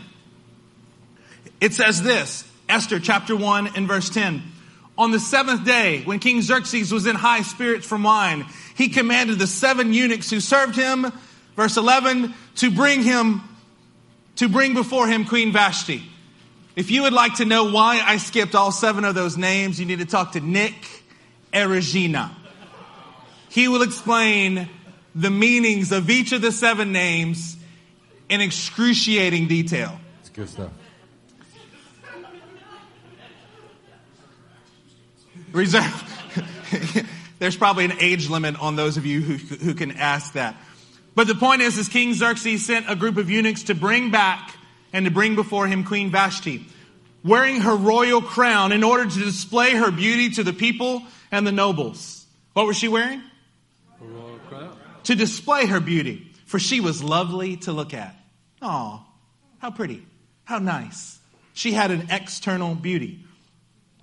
[1.62, 4.42] It says this Esther chapter 1 and verse 10.
[4.98, 9.38] On the seventh day, when King Xerxes was in high spirits from wine, he commanded
[9.38, 11.12] the seven eunuchs who served him,
[11.56, 13.44] verse 11, to bring him,
[14.38, 16.02] to bring before him Queen Vashti.
[16.76, 19.86] If you would like to know why I skipped all seven of those names, you
[19.86, 20.74] need to talk to Nick
[21.58, 22.32] Erigina.
[23.50, 24.70] He will explain
[25.16, 27.58] the meanings of each of the seven names
[28.30, 30.00] in excruciating detail.
[30.20, 30.72] It's good stuff.
[35.52, 37.08] Reserve.
[37.40, 40.56] There's probably an age limit on those of you who, who can ask that.
[41.16, 44.56] But the point is, is King Xerxes sent a group of eunuchs to bring back
[44.94, 46.66] and to bring before him Queen Vashti.
[47.24, 51.52] wearing her royal crown in order to display her beauty to the people and the
[51.52, 52.26] nobles.
[52.54, 53.22] What was she wearing?
[55.04, 58.16] To display her beauty, for she was lovely to look at.
[58.62, 59.06] Aw,
[59.60, 60.06] how pretty,
[60.44, 61.20] how nice.
[61.54, 63.24] She had an external beauty.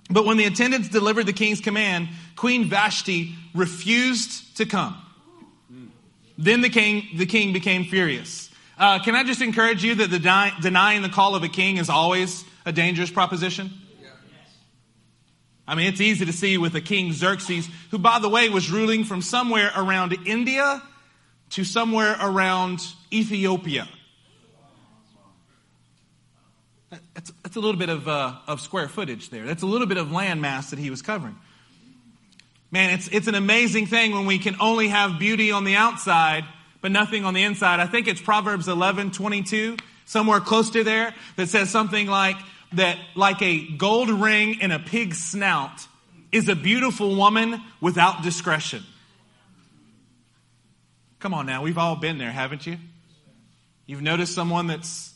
[0.09, 4.95] But when the attendants delivered the king's command, Queen Vashti refused to come.
[6.37, 8.49] Then the king, the king became furious.
[8.77, 10.19] Uh, can I just encourage you that the
[10.61, 13.71] denying the call of a king is always a dangerous proposition?
[15.67, 18.69] I mean, it's easy to see with the king Xerxes, who, by the way, was
[18.69, 20.81] ruling from somewhere around India
[21.51, 23.87] to somewhere around Ethiopia.
[27.13, 29.45] That's, that's a little bit of, uh, of square footage there.
[29.45, 31.35] That's a little bit of land mass that he was covering.
[32.71, 36.43] Man, it's, it's an amazing thing when we can only have beauty on the outside,
[36.81, 37.79] but nothing on the inside.
[37.79, 42.35] I think it's Proverbs 11, 22, somewhere close to there, that says something like
[42.75, 45.87] that, like a gold ring in a pig's snout
[46.31, 48.83] is a beautiful woman without discretion.
[51.19, 52.77] Come on now, we've all been there, haven't you?
[53.87, 55.13] You've noticed someone that's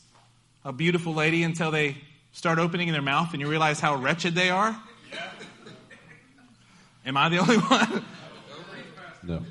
[0.63, 1.97] a beautiful lady until they
[2.31, 4.79] start opening their mouth and you realize how wretched they are?
[7.05, 8.05] Am I the only one?
[9.23, 9.43] No.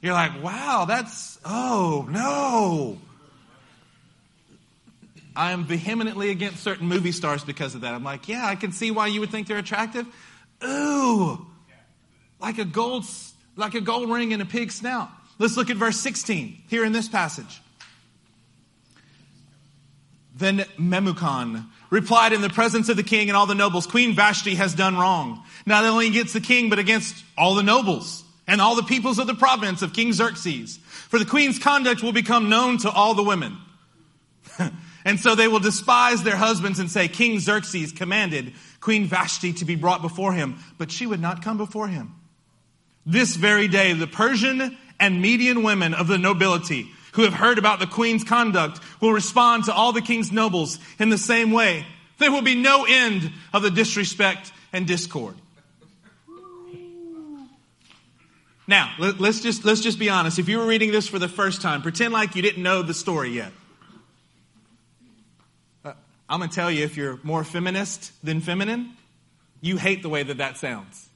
[0.00, 2.98] You're like, wow, that's, oh, no.
[5.38, 7.94] I am vehemently against certain movie stars because of that.
[7.94, 10.04] I'm like, yeah, I can see why you would think they're attractive.
[10.64, 11.46] Ooh,
[12.40, 13.04] like a gold,
[13.54, 15.08] like a gold ring in a pig's snout.
[15.38, 17.62] Let's look at verse 16 here in this passage.
[20.34, 24.56] Then Memucan replied in the presence of the king and all the nobles, Queen Vashti
[24.56, 28.74] has done wrong, not only against the king, but against all the nobles and all
[28.74, 30.78] the peoples of the province of King Xerxes.
[31.08, 33.56] For the queen's conduct will become known to all the women.
[35.08, 39.64] And so they will despise their husbands and say, King Xerxes commanded Queen Vashti to
[39.64, 42.14] be brought before him, but she would not come before him.
[43.06, 47.80] This very day, the Persian and Median women of the nobility who have heard about
[47.80, 51.86] the queen's conduct will respond to all the king's nobles in the same way.
[52.18, 55.36] There will be no end of the disrespect and discord.
[58.66, 60.38] Now, let, us just, let's just be honest.
[60.38, 62.92] If you were reading this for the first time, pretend like you didn't know the
[62.92, 63.52] story yet.
[66.28, 68.94] I'm going to tell you if you're more feminist than feminine,
[69.60, 71.08] you hate the way that that sounds.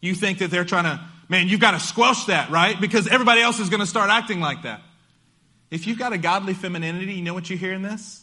[0.00, 2.80] You think that they're trying to, man, you've got to squelch that, right?
[2.80, 4.80] Because everybody else is going to start acting like that.
[5.70, 8.22] If you've got a godly femininity, you know what you hear in this?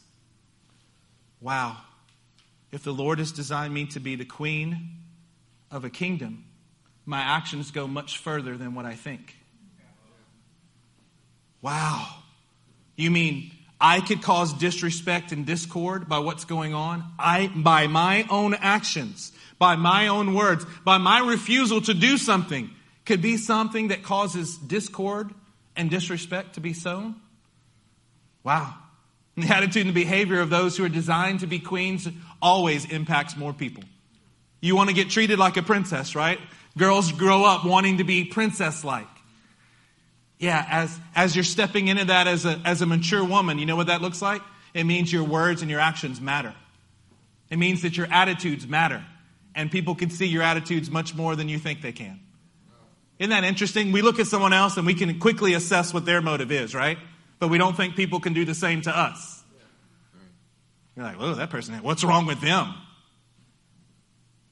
[1.42, 1.78] Wow.
[2.72, 4.98] If the Lord has designed me to be the queen
[5.70, 6.46] of a kingdom,
[7.06, 9.36] my actions go much further than what I think.
[11.62, 12.08] Wow.
[12.96, 17.04] You mean I could cause disrespect and discord by what's going on?
[17.20, 22.70] I, by my own actions, by my own words, by my refusal to do something,
[23.06, 25.34] could be something that causes discord
[25.76, 27.16] and disrespect to be sown?
[28.44, 28.76] Wow.
[29.38, 32.08] The attitude and behavior of those who are designed to be queens
[32.42, 33.84] always impacts more people.
[34.62, 36.40] You want to get treated like a princess, right?
[36.78, 39.10] Girls grow up wanting to be princess like.
[40.40, 43.76] Yeah, as, as you're stepping into that as a, as a mature woman, you know
[43.76, 44.42] what that looks like?
[44.74, 46.54] It means your words and your actions matter.
[47.50, 49.04] It means that your attitudes matter.
[49.54, 52.20] And people can see your attitudes much more than you think they can.
[53.18, 53.94] Isn't that interesting?
[53.94, 56.98] We look at someone else and we can quickly assess what their motive is, right?
[57.40, 59.44] but we don't think people can do the same to us.
[60.96, 62.74] You're like, oh, that person, what's wrong with them?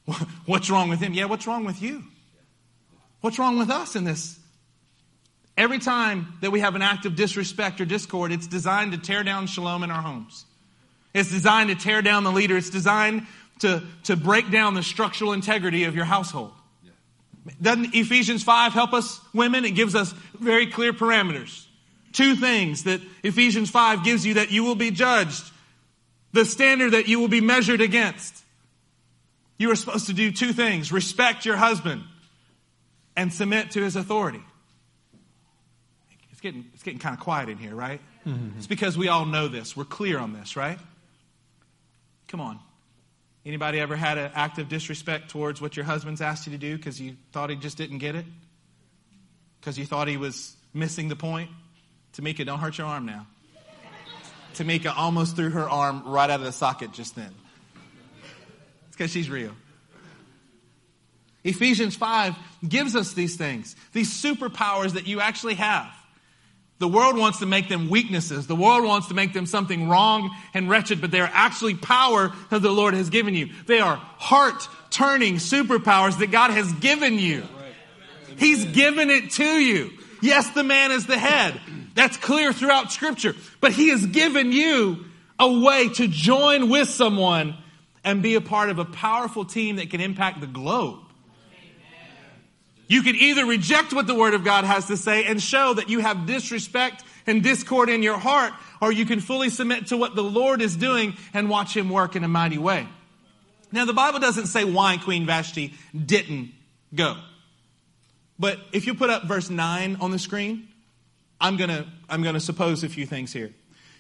[0.45, 1.13] What's wrong with him?
[1.13, 2.03] Yeah, what's wrong with you?
[3.21, 4.37] What's wrong with us in this?
[5.57, 9.23] Every time that we have an act of disrespect or discord, it's designed to tear
[9.23, 10.45] down shalom in our homes.
[11.13, 12.57] It's designed to tear down the leader.
[12.57, 13.27] It's designed
[13.59, 16.51] to, to break down the structural integrity of your household.
[17.61, 19.65] Doesn't Ephesians 5 help us, women?
[19.65, 21.65] It gives us very clear parameters.
[22.13, 25.43] Two things that Ephesians 5 gives you that you will be judged,
[26.31, 28.43] the standard that you will be measured against.
[29.57, 32.03] You are supposed to do two things respect your husband
[33.15, 34.41] and submit to his authority.
[36.43, 38.01] It's getting, it's getting kind of quiet in here, right?
[38.27, 38.57] Mm-hmm.
[38.57, 39.77] It's because we all know this.
[39.77, 40.77] We're clear on this, right?
[42.27, 42.59] Come on.
[43.45, 46.75] Anybody ever had an act of disrespect towards what your husband's asked you to do
[46.75, 48.25] because you thought he just didn't get it?
[49.61, 51.49] Because you thought he was missing the point?
[52.11, 53.25] Tamika, don't hurt your arm now.
[54.53, 57.33] Tamika almost threw her arm right out of the socket just then.
[58.87, 59.53] It's because she's real.
[61.45, 62.35] Ephesians 5
[62.67, 65.89] gives us these things, these superpowers that you actually have.
[66.83, 68.45] The world wants to make them weaknesses.
[68.45, 72.33] The world wants to make them something wrong and wretched, but they are actually power
[72.49, 73.51] that the Lord has given you.
[73.67, 77.45] They are heart turning superpowers that God has given you.
[78.35, 79.91] He's given it to you.
[80.21, 81.57] Yes, the man is the head.
[81.95, 85.05] That's clear throughout scripture, but he has given you
[85.39, 87.55] a way to join with someone
[88.03, 90.99] and be a part of a powerful team that can impact the globe.
[92.87, 95.89] You can either reject what the Word of God has to say and show that
[95.89, 100.15] you have disrespect and discord in your heart, or you can fully submit to what
[100.15, 102.87] the Lord is doing and watch Him work in a mighty way.
[103.71, 106.51] Now, the Bible doesn't say why Queen Vashti didn't
[106.93, 107.17] go.
[108.37, 110.67] But if you put up verse 9 on the screen,
[111.39, 113.51] I'm going to I'm going to suppose a few things here.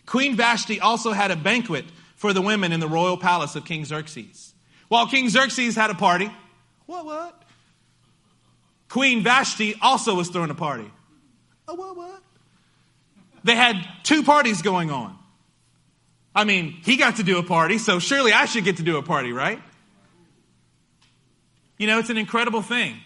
[0.05, 3.85] Queen Vashti also had a banquet for the women in the royal palace of King
[3.85, 4.53] Xerxes.
[4.87, 6.31] While King Xerxes had a party,
[6.85, 7.42] what, what?
[8.89, 10.89] Queen Vashti also was throwing a party.
[11.67, 12.21] Oh, what, what?
[13.43, 15.17] They had two parties going on.
[16.35, 18.97] I mean, he got to do a party, so surely I should get to do
[18.97, 19.61] a party, right?
[21.77, 22.97] You know, it's an incredible thing.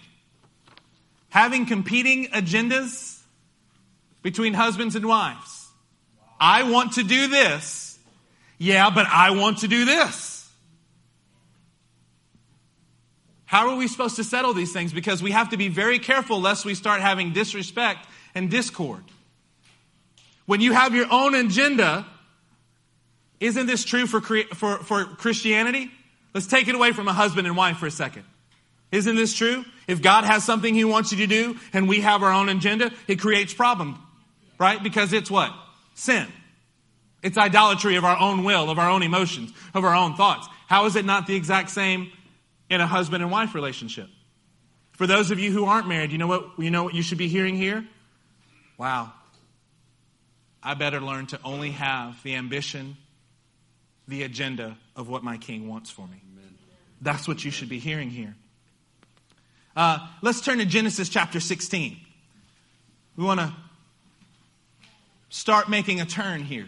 [1.30, 3.20] Having competing agendas
[4.22, 5.68] between husbands and wives.
[6.40, 7.98] I want to do this.
[8.58, 10.37] Yeah, but I want to do this.
[13.48, 14.92] How are we supposed to settle these things?
[14.92, 19.06] Because we have to be very careful lest we start having disrespect and discord.
[20.46, 22.06] When you have your own agenda,
[23.40, 25.90] isn't this true for, for, for Christianity?
[26.34, 28.26] Let's take it away from a husband and wife for a second.
[28.92, 29.64] Isn't this true?
[29.88, 32.92] If God has something He wants you to do and we have our own agenda,
[33.08, 33.98] it creates problem,
[34.60, 34.84] right?
[34.84, 35.54] Because it's what?
[35.96, 36.28] Sin.
[37.24, 40.48] It's idolatry of our own will, of our own emotions, of our own thoughts.
[40.68, 42.12] How is it not the exact same
[42.70, 44.10] in a husband and wife relationship.
[44.94, 47.18] For those of you who aren't married, you know what you know what you should
[47.18, 47.86] be hearing here?
[48.78, 49.14] Wow.
[50.62, 52.98] I better learn to only have the ambition,
[54.08, 56.22] the agenda of what my king wants for me.
[56.34, 56.58] Amen.
[57.02, 58.36] That's what you should be hearing here.
[59.76, 61.98] Uh, let's turn to Genesis chapter 16.
[63.16, 63.54] We want to
[65.30, 66.68] start making a turn here.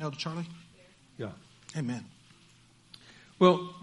[0.00, 0.46] Elder Charlie?
[1.16, 1.30] Yeah.
[1.76, 2.04] Amen.
[3.38, 3.74] Well,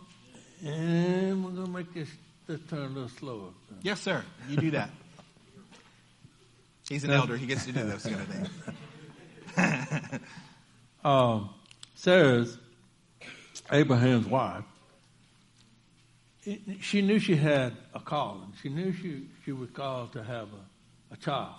[0.65, 2.09] and we're going to make this,
[2.47, 3.49] this turn a little slower.
[3.81, 4.23] Yes, sir.
[4.49, 4.89] You do that.
[6.89, 7.37] He's an elder.
[7.37, 10.21] He gets to do those kind of things.
[11.03, 11.49] um,
[11.95, 12.57] Sarah's,
[13.71, 14.63] Abraham's wife,
[16.81, 18.53] she knew she had a calling.
[18.61, 21.55] She knew she, she was called to have a, a child.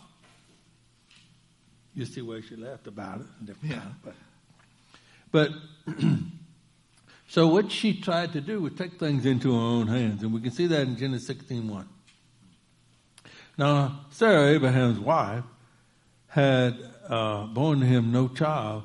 [1.94, 3.56] You see where she left about it.
[3.62, 3.76] Yeah.
[3.76, 4.14] Time, but
[5.32, 5.50] but
[7.36, 10.40] So what she tried to do was take things into her own hands, and we
[10.40, 11.84] can see that in Genesis 16.1.
[13.58, 15.44] Now, Sarah, Abraham's wife,
[16.28, 18.84] had uh, born to him no child,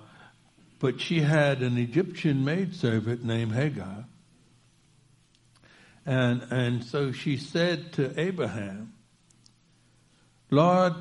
[0.80, 4.04] but she had an Egyptian maidservant named Hagar.
[6.06, 8.92] And, and so she said to Abraham,
[10.50, 10.96] Lord,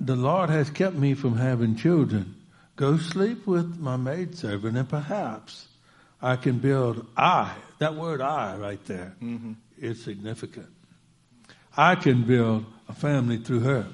[0.00, 2.34] the Lord has kept me from having children.
[2.76, 5.66] Go sleep with my maidservant, and perhaps
[6.22, 7.52] I can build I.
[7.78, 9.54] That word I right there mm-hmm.
[9.76, 10.68] is significant.
[11.76, 13.86] I can build a family through her.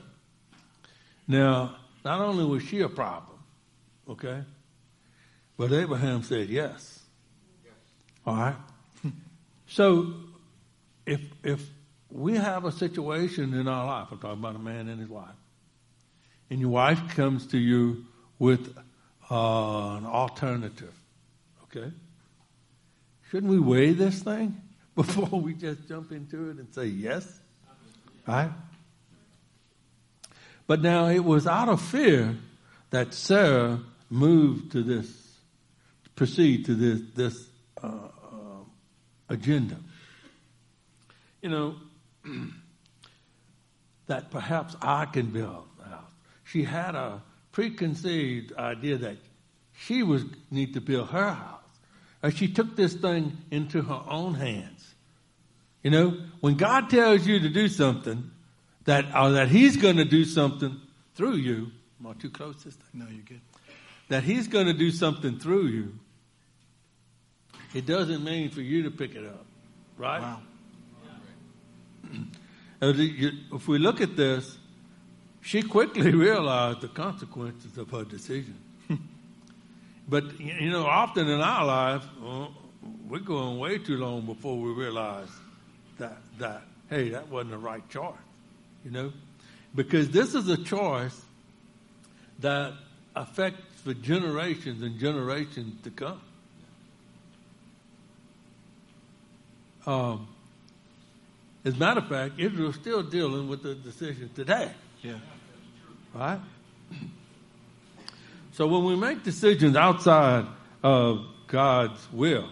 [1.27, 3.39] Now, not only was she a problem,
[4.11, 4.43] okay,
[5.57, 7.01] but Abraham said yes.
[8.27, 8.57] All right.
[9.67, 10.13] so,
[11.07, 11.67] if if
[12.11, 15.37] we have a situation in our life, I'm talking about a man and his wife,
[16.51, 18.05] and your wife comes to you
[18.39, 18.77] with
[19.31, 20.95] uh, an alternative,
[21.65, 21.91] okay
[23.31, 24.61] Shouldn't we weigh this thing
[24.95, 27.41] before we just jump into it and say yes?
[28.27, 28.51] Right?
[30.67, 32.37] But now it was out of fear
[32.91, 35.11] that Sarah moved to this,
[36.17, 37.47] proceed to this, this
[37.83, 38.65] uh, uh,
[39.29, 39.77] agenda.
[41.43, 41.77] You know,
[44.07, 46.11] that perhaps I can build a house.
[46.45, 47.23] She had a
[47.53, 49.17] preconceived idea that
[49.75, 51.58] she was need to build her house
[52.23, 54.95] as she took this thing into her own hands.
[55.83, 58.31] You know, when God tells you to do something,
[58.85, 60.81] that or that He's going to do something
[61.15, 61.71] through you.
[62.01, 63.01] Am I too close this thing?
[63.01, 63.41] No, you're good.
[64.09, 65.95] That He's going to do something through you.
[67.75, 69.45] It doesn't mean for you to pick it up,
[69.99, 70.21] right?
[70.21, 70.41] Wow.
[72.83, 74.57] if we look at this,
[75.43, 78.57] she quickly realized the consequences of her decision.
[80.09, 82.55] But, you know, often in our life, well,
[83.09, 85.29] we're going way too long before we realize
[85.99, 88.15] that, that, hey, that wasn't the right choice,
[88.85, 89.13] you know?
[89.75, 91.21] Because this is a choice
[92.39, 92.73] that
[93.15, 96.21] affects for generations and generations to come.
[99.87, 100.29] Um,
[101.65, 104.71] as a matter of fact, Israel's still dealing with the decision today,
[105.03, 105.19] Yeah.
[106.15, 106.41] right?
[108.59, 110.45] So when we make decisions outside
[110.83, 112.49] of God's will,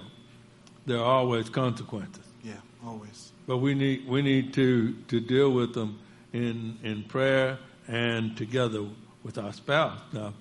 [0.87, 2.23] there are always consequences.
[2.45, 3.33] Yeah, always.
[3.49, 5.99] But we need we need to to deal with them
[6.33, 8.87] in in prayer and together
[9.25, 9.99] with our spouse.
[10.13, 10.33] Now,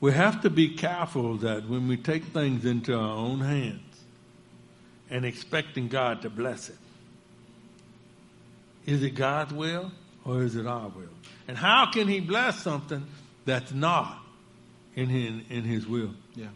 [0.00, 4.00] we have to be careful that when we take things into our own hands
[5.10, 6.78] and expecting God to bless it,
[8.86, 9.92] is it God's will
[10.24, 11.10] or is it our will?
[11.48, 13.06] And how can He bless something
[13.44, 14.18] that's not
[14.94, 16.10] in His, in His will?
[16.34, 16.46] Yeah.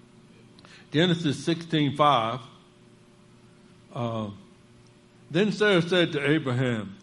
[0.91, 2.41] Genesis sixteen five.
[3.95, 4.31] Uh,
[5.31, 6.97] then Sarah said to Abraham,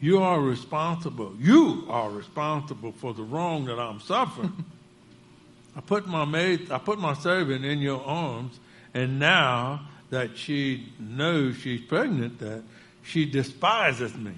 [0.00, 1.34] You are responsible.
[1.38, 4.64] You are responsible for the wrong that I'm suffering.
[5.76, 8.58] I put my maid, I put my servant in your arms,
[8.92, 12.62] and now that she knows she's pregnant, that
[13.02, 14.32] she despises me.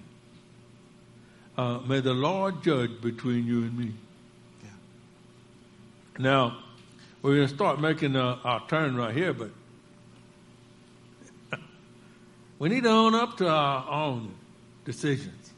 [1.56, 3.92] Uh, may the Lord judge between you and me.
[4.62, 4.70] Yeah.
[6.18, 6.58] Now,
[7.22, 9.50] we're going to start making uh, our turn right here, but
[12.58, 14.34] we need to own up to our own
[14.84, 15.52] decisions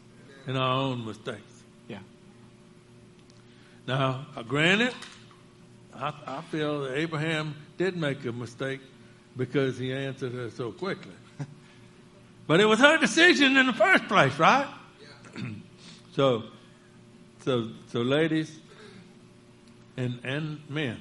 [0.46, 1.40] and our own mistakes.
[1.88, 2.00] Yeah.
[3.86, 4.94] Now, uh, granted,
[5.94, 8.80] I, I feel that Abraham did make a mistake
[9.34, 11.14] because he answered her so quickly.
[12.46, 14.68] but it was her decision in the first place, right?
[16.16, 16.44] so,
[17.44, 18.58] so, so, ladies
[19.98, 20.96] and and men,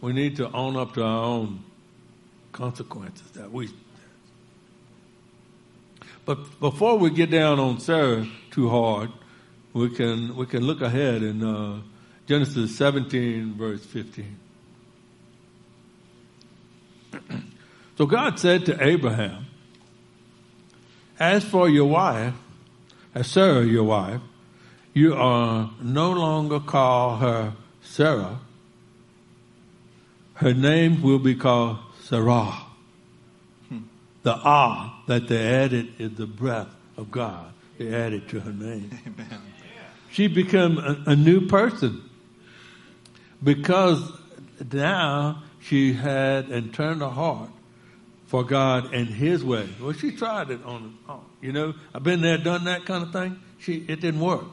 [0.00, 1.62] we need to own up to our own
[2.50, 3.70] consequences that we.
[6.24, 9.12] But before we get down on Sarah too hard,
[9.72, 11.80] we can we can look ahead in uh,
[12.26, 14.38] Genesis 17, verse 15.
[17.96, 19.46] so God said to Abraham,
[21.20, 22.34] As for your wife,
[23.14, 24.20] as Sarah, your wife,
[24.94, 28.36] you are no longer call her Sarai.
[30.34, 32.54] Her name will be called Sarah.
[34.22, 37.52] The ah that they added is the breath of God.
[37.78, 38.90] They added to her name.
[39.06, 39.40] Amen.
[40.10, 42.02] She became a, a new person
[43.42, 44.00] because
[44.72, 47.50] now she had and turned her heart
[48.26, 49.68] for God and His way.
[49.80, 53.12] Well, she tried it on, on you know, I've been there, done that kind of
[53.12, 53.40] thing.
[53.58, 54.44] She it didn't work.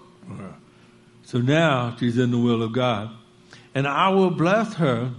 [1.24, 3.10] So now she's in the will of God,
[3.74, 5.12] and I will bless her,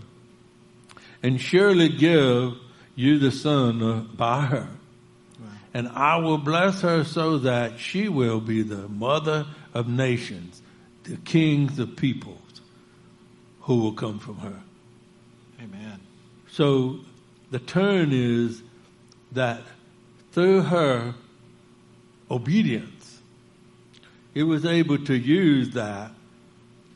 [1.22, 2.54] and surely give
[2.94, 4.68] you the son uh, by her.
[5.74, 10.62] And I will bless her so that she will be the mother of nations,
[11.02, 12.62] the kings of peoples
[13.60, 14.62] who will come from her.
[15.60, 16.00] Amen.
[16.50, 17.00] So
[17.50, 18.62] the turn is
[19.32, 19.60] that
[20.32, 21.14] through her
[22.30, 22.95] obedience,
[24.36, 26.10] he was able to use that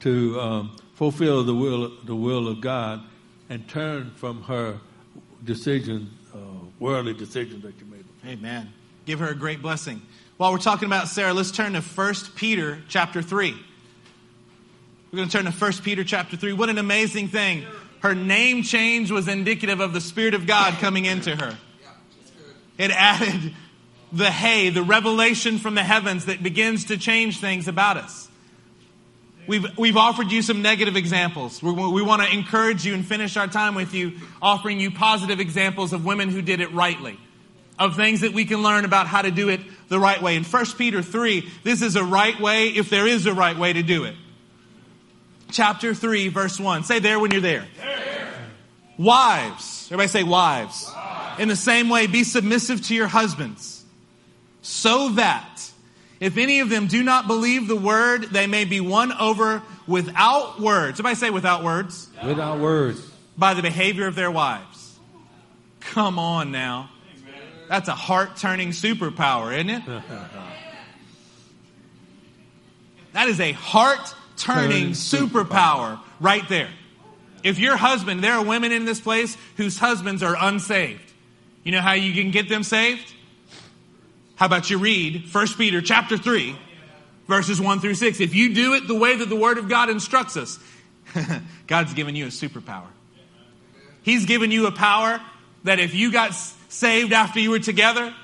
[0.00, 3.00] to um, fulfill the will the will of God
[3.48, 4.78] and turn from her
[5.42, 6.36] decision, uh,
[6.78, 8.04] worldly decision that she made.
[8.26, 8.70] Amen.
[9.06, 10.02] Give her a great blessing.
[10.36, 13.52] While we're talking about Sarah, let's turn to 1 Peter chapter 3.
[15.10, 16.52] We're going to turn to 1 Peter chapter 3.
[16.52, 17.64] What an amazing thing.
[18.00, 21.56] Her name change was indicative of the Spirit of God coming into her.
[22.76, 23.54] It added
[24.12, 28.28] the hay, the revelation from the heavens that begins to change things about us.
[29.46, 31.62] We've, we've offered you some negative examples.
[31.62, 35.40] We, we want to encourage you and finish our time with you, offering you positive
[35.40, 37.18] examples of women who did it rightly,
[37.78, 40.36] of things that we can learn about how to do it the right way.
[40.36, 43.72] In 1 Peter 3, this is a right way if there is a right way
[43.72, 44.14] to do it.
[45.50, 46.84] Chapter 3, verse 1.
[46.84, 47.66] Say there when you're there.
[48.96, 49.86] Wives.
[49.86, 50.92] Everybody say wives.
[51.38, 53.79] In the same way, be submissive to your husbands,
[54.62, 55.70] so that
[56.20, 60.60] if any of them do not believe the word, they may be won over without
[60.60, 60.98] words.
[60.98, 62.08] Somebody say without words.
[62.24, 63.00] Without words.
[63.38, 64.98] By the behavior of their wives.
[65.80, 66.90] Come on now.
[67.68, 69.82] That's a heart turning superpower, isn't it?
[73.12, 76.70] That is a heart turning Turning superpower right there.
[77.42, 81.12] If your husband, there are women in this place whose husbands are unsaved.
[81.62, 83.12] You know how you can get them saved?
[84.40, 86.56] How about you read 1 Peter chapter 3,
[87.28, 88.20] verses 1 through 6.
[88.20, 90.58] If you do it the way that the Word of God instructs us,
[91.66, 92.86] God's given you a superpower.
[94.00, 95.20] He's given you a power
[95.64, 96.32] that if you got
[96.70, 98.14] saved after you were together,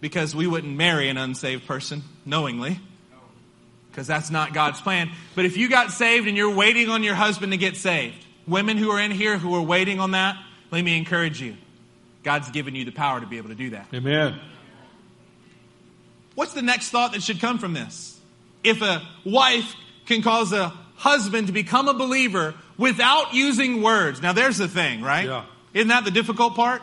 [0.00, 2.78] because we wouldn't marry an unsaved person knowingly
[3.90, 5.10] because that's not God's plan.
[5.34, 8.76] But if you got saved and you're waiting on your husband to get saved, women
[8.76, 10.40] who are in here who are waiting on that,
[10.70, 11.56] let me encourage you.
[12.22, 13.88] God's given you the power to be able to do that.
[13.92, 14.38] Amen.
[16.38, 18.16] What's the next thought that should come from this?
[18.62, 19.74] If a wife
[20.06, 24.22] can cause a husband to become a believer without using words.
[24.22, 25.26] Now, there's the thing, right?
[25.26, 25.46] Yeah.
[25.74, 26.80] Isn't that the difficult part?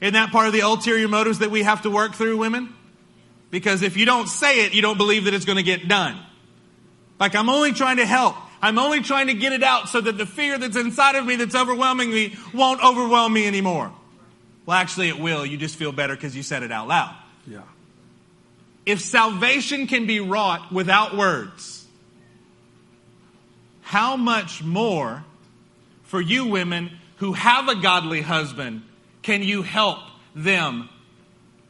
[0.00, 2.74] Isn't that part of the ulterior motives that we have to work through, women?
[3.50, 6.18] Because if you don't say it, you don't believe that it's going to get done.
[7.20, 8.36] Like, I'm only trying to help.
[8.62, 11.36] I'm only trying to get it out so that the fear that's inside of me
[11.36, 13.92] that's overwhelming me won't overwhelm me anymore.
[14.64, 15.44] Well, actually, it will.
[15.44, 17.14] You just feel better because you said it out loud.
[17.46, 17.60] Yeah.
[18.84, 21.86] If salvation can be wrought without words,
[23.82, 25.24] how much more
[26.04, 28.82] for you women who have a godly husband
[29.22, 29.98] can you help
[30.34, 30.88] them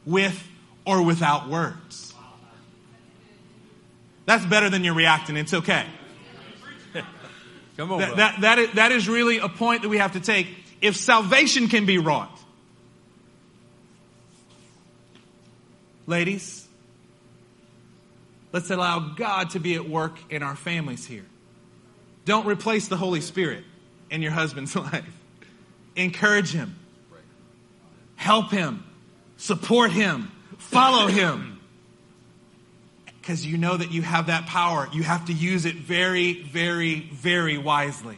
[0.05, 0.41] with
[0.85, 2.13] or without words?
[4.25, 5.37] That's better than you're reacting.
[5.37, 5.85] It's okay.
[7.77, 7.99] Come on.
[7.99, 10.47] That, that, that, is, that is really a point that we have to take.
[10.81, 12.39] If salvation can be wrought,
[16.07, 16.62] ladies,
[18.53, 21.25] let's allow God to be at work in our families here.
[22.23, 23.65] Don't replace the Holy Spirit
[24.09, 25.05] in your husband's life.
[25.95, 26.75] Encourage him,
[28.15, 28.83] help him,
[29.35, 31.59] support him, follow him.
[33.19, 34.89] Because you know that you have that power.
[34.91, 38.17] You have to use it very, very, very wisely.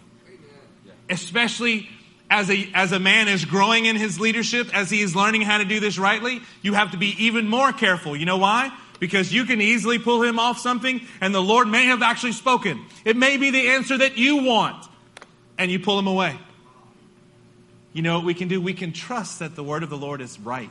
[1.09, 1.87] Especially
[2.29, 5.59] as a, as a man is growing in his leadership, as he is learning how
[5.59, 8.15] to do this rightly, you have to be even more careful.
[8.15, 8.71] You know why?
[8.99, 12.85] Because you can easily pull him off something and the Lord may have actually spoken.
[13.03, 14.85] It may be the answer that you want
[15.57, 16.37] and you pull him away.
[17.93, 18.59] You know what we can do?
[18.59, 20.69] We can trust that the word of the Lord is right.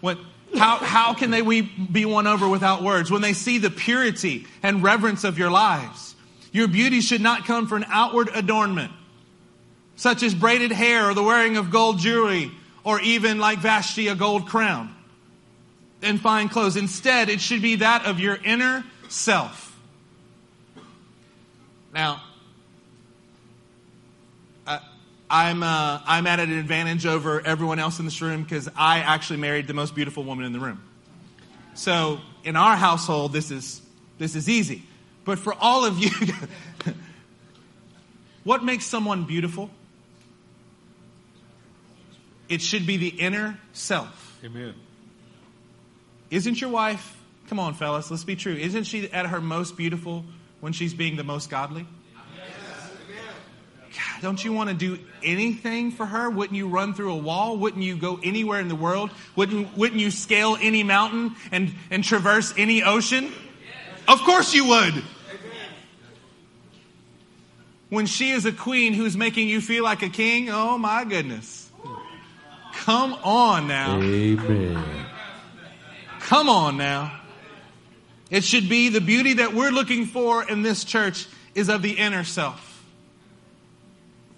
[0.00, 0.18] What,
[0.56, 3.10] how, how can they we be won over without words?
[3.10, 6.16] When they see the purity and reverence of your lives,
[6.52, 8.92] your beauty should not come from an outward adornment,
[9.96, 12.50] such as braided hair or the wearing of gold jewelry,
[12.84, 14.94] or even like Vashti, a gold crown
[16.02, 16.76] and fine clothes.
[16.76, 19.76] Instead, it should be that of your inner self.
[21.92, 22.22] Now,
[24.66, 24.80] I-
[25.30, 29.38] I'm, uh, I'm at an advantage over everyone else in this room because I actually
[29.38, 30.82] married the most beautiful woman in the room.
[31.74, 33.82] So in our household, this is,
[34.18, 34.82] this is easy.
[35.24, 36.10] But for all of you,
[38.44, 39.70] what makes someone beautiful?
[42.48, 44.38] It should be the inner self.
[44.44, 44.74] Amen.
[46.30, 47.16] Isn't your wife,
[47.48, 48.54] come on, fellas, let's be true.
[48.54, 50.24] Isn't she at her most beautiful
[50.60, 51.86] when she's being the most godly?
[53.98, 56.30] God, don't you want to do anything for her?
[56.30, 57.56] Wouldn't you run through a wall?
[57.56, 59.10] Wouldn't you go anywhere in the world?
[59.34, 63.32] Wouldn't, wouldn't you scale any mountain and, and traverse any ocean?
[64.06, 65.02] Of course you would.
[67.88, 71.70] When she is a queen who's making you feel like a king, oh my goodness.
[72.74, 74.00] Come on now.
[74.00, 74.97] Amen.
[76.28, 77.18] Come on now.
[78.28, 81.92] It should be the beauty that we're looking for in this church is of the
[81.92, 82.84] inner self.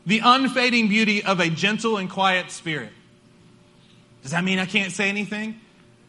[0.06, 2.90] The unfading beauty of a gentle and quiet spirit.
[4.22, 5.58] Does that mean I can't say anything?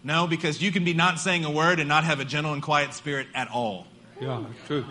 [0.03, 2.61] No, because you can be not saying a word and not have a gentle and
[2.61, 3.87] quiet spirit at all.
[4.19, 4.85] Yeah, true.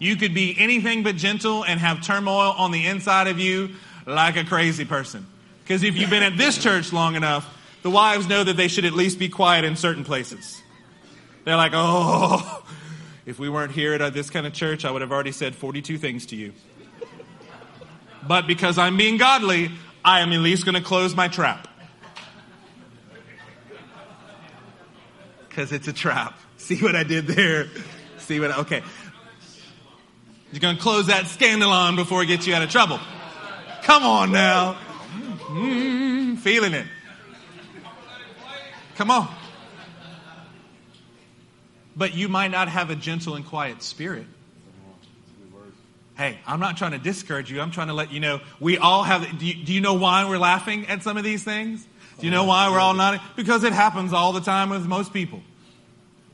[0.00, 4.36] You could be anything but gentle and have turmoil on the inside of you like
[4.36, 5.24] a crazy person.
[5.62, 8.84] Because if you've been at this church long enough, the wives know that they should
[8.84, 10.62] at least be quiet in certain places.
[11.44, 12.64] They're like, oh,
[13.26, 15.98] if we weren't here at this kind of church, I would have already said 42
[15.98, 16.52] things to you.
[18.26, 19.70] But because I'm being godly,
[20.04, 21.68] I am at least going to close my trap.
[25.48, 26.38] Because it's a trap.
[26.56, 27.66] See what I did there?
[28.18, 28.82] See what I, okay.
[30.52, 33.00] You're going to close that scandalon before it gets you out of trouble.
[33.82, 34.78] Come on now.
[35.48, 36.86] Mm, feeling it.
[38.96, 39.34] Come on.
[41.94, 44.26] But you might not have a gentle and quiet spirit.
[46.16, 47.60] Hey, I'm not trying to discourage you.
[47.60, 49.38] I'm trying to let you know we all have.
[49.38, 51.86] Do you, do you know why we're laughing at some of these things?
[52.18, 53.20] Do you know why we're all nodding?
[53.34, 55.42] Because it happens all the time with most people.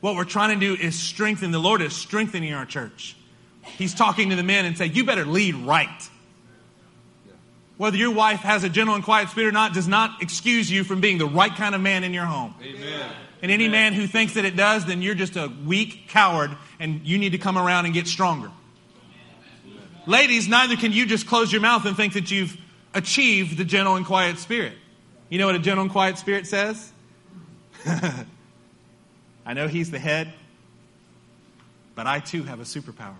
[0.01, 1.51] What we're trying to do is strengthen.
[1.51, 3.15] The Lord is strengthening our church.
[3.63, 6.09] He's talking to the men and saying, You better lead right.
[7.79, 10.83] Whether your wife has a gentle and quiet spirit or not does not excuse you
[10.83, 12.53] from being the right kind of man in your home.
[12.61, 13.09] Amen.
[13.41, 17.07] And any man who thinks that it does, then you're just a weak coward and
[17.07, 18.51] you need to come around and get stronger.
[20.05, 22.57] Ladies, neither can you just close your mouth and think that you've
[22.93, 24.73] achieved the gentle and quiet spirit.
[25.29, 26.91] You know what a gentle and quiet spirit says?
[29.45, 30.33] I know he's the head,
[31.95, 33.15] but I too have a superpower.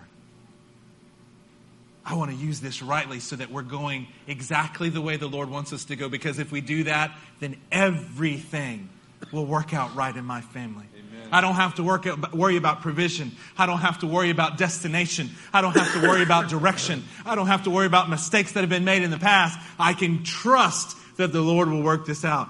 [2.10, 5.48] I want to use this rightly so that we're going exactly the way the Lord
[5.48, 6.08] wants us to go.
[6.08, 8.88] Because if we do that, then everything
[9.30, 10.86] will work out right in my family.
[10.92, 11.28] Amen.
[11.30, 13.30] I don't have to work, worry about provision.
[13.56, 15.30] I don't have to worry about destination.
[15.52, 17.04] I don't have to worry about direction.
[17.24, 19.56] I don't have to worry about mistakes that have been made in the past.
[19.78, 22.48] I can trust that the Lord will work this out.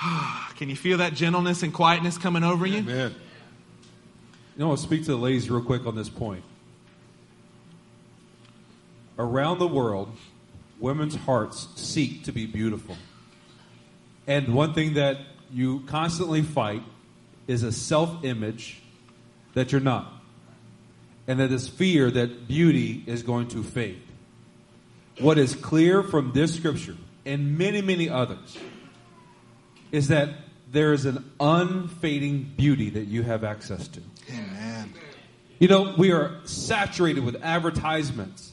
[0.56, 2.78] can you feel that gentleness and quietness coming over you?
[2.78, 3.14] Amen.
[4.56, 6.42] You know, I'll speak to the ladies real quick on this point.
[9.22, 10.16] Around the world,
[10.80, 12.96] women's hearts seek to be beautiful.
[14.26, 15.18] And one thing that
[15.48, 16.82] you constantly fight
[17.46, 18.82] is a self image
[19.54, 20.12] that you're not.
[21.28, 24.02] And that is fear that beauty is going to fade.
[25.20, 28.58] What is clear from this scripture and many, many others
[29.92, 30.30] is that
[30.72, 34.00] there is an unfading beauty that you have access to.
[34.32, 34.92] Amen.
[35.60, 38.51] You know, we are saturated with advertisements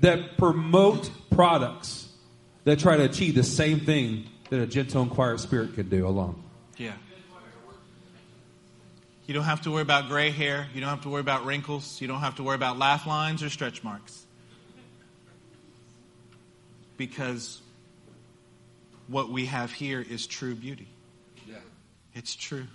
[0.00, 2.08] that promote products
[2.64, 6.06] that try to achieve the same thing that a gentle and quiet spirit can do
[6.06, 6.42] alone.
[6.76, 6.92] Yeah.
[9.26, 10.68] You don't have to worry about gray hair.
[10.72, 12.00] You don't have to worry about wrinkles.
[12.00, 14.24] You don't have to worry about laugh lines or stretch marks.
[16.96, 17.60] Because
[19.08, 20.88] what we have here is true beauty.
[21.46, 21.56] Yeah.
[22.14, 22.66] It's true.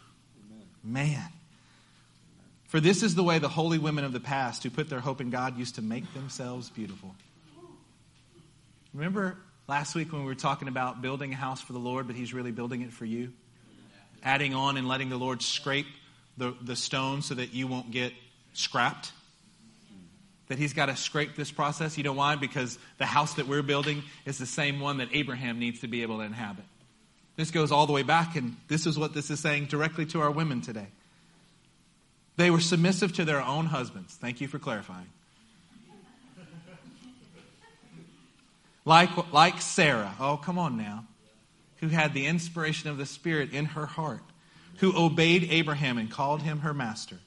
[0.83, 1.09] Amen.
[1.09, 1.29] Man.
[2.71, 5.19] For this is the way the holy women of the past who put their hope
[5.19, 7.13] in God used to make themselves beautiful.
[8.93, 9.35] Remember
[9.67, 12.33] last week when we were talking about building a house for the Lord, but He's
[12.33, 13.33] really building it for you?
[14.23, 15.85] Adding on and letting the Lord scrape
[16.37, 18.13] the, the stone so that you won't get
[18.53, 19.11] scrapped?
[20.47, 21.97] That He's got to scrape this process?
[21.97, 22.37] You know why?
[22.37, 26.03] Because the house that we're building is the same one that Abraham needs to be
[26.03, 26.63] able to inhabit.
[27.35, 30.21] This goes all the way back, and this is what this is saying directly to
[30.21, 30.87] our women today.
[32.37, 34.15] They were submissive to their own husbands.
[34.15, 35.07] Thank you for clarifying.
[38.83, 41.05] Like, like Sarah, oh, come on now,
[41.77, 44.23] who had the inspiration of the Spirit in her heart,
[44.77, 47.17] who obeyed Abraham and called him her master.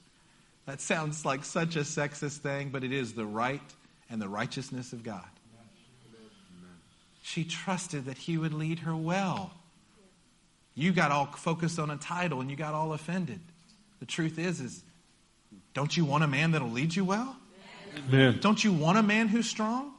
[0.65, 3.61] That sounds like such a sexist thing, but it is the right
[4.09, 5.23] and the righteousness of God.
[7.21, 9.51] She trusted that he would lead her well.
[10.75, 13.39] You got all focused on a title and you got all offended.
[13.99, 14.83] The truth is, is
[15.75, 17.37] don't you want a man that'll lead you well?
[18.09, 18.39] Amen.
[18.41, 19.91] Don't you want a man who's strong?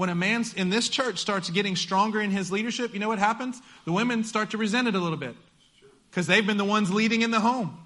[0.00, 3.18] when a man in this church starts getting stronger in his leadership, you know what
[3.18, 3.60] happens?
[3.84, 5.36] The women start to resent it a little bit
[6.08, 7.76] because they've been the ones leading in the home.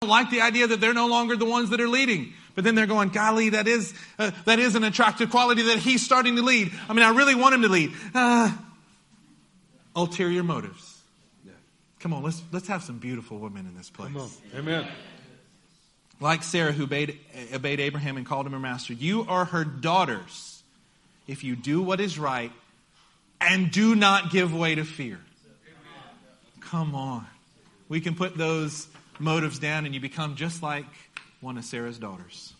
[0.00, 2.32] Don't like the idea that they're no longer the ones that are leading.
[2.56, 6.04] But then they're going, golly, that is, uh, that is an attractive quality that he's
[6.04, 6.72] starting to lead.
[6.88, 7.92] I mean, I really want him to lead.
[8.12, 8.50] Uh,
[9.94, 11.02] ulterior motives.
[12.00, 14.08] Come on, let's, let's have some beautiful women in this place.
[14.08, 14.88] Amen.
[16.20, 17.18] Like Sarah, who obeyed,
[17.52, 18.92] obeyed Abraham and called him her master.
[18.92, 20.62] You are her daughters
[21.26, 22.52] if you do what is right
[23.40, 25.18] and do not give way to fear.
[26.60, 27.26] Come on.
[27.88, 28.86] We can put those
[29.18, 30.86] motives down and you become just like
[31.40, 32.52] one of Sarah's daughters.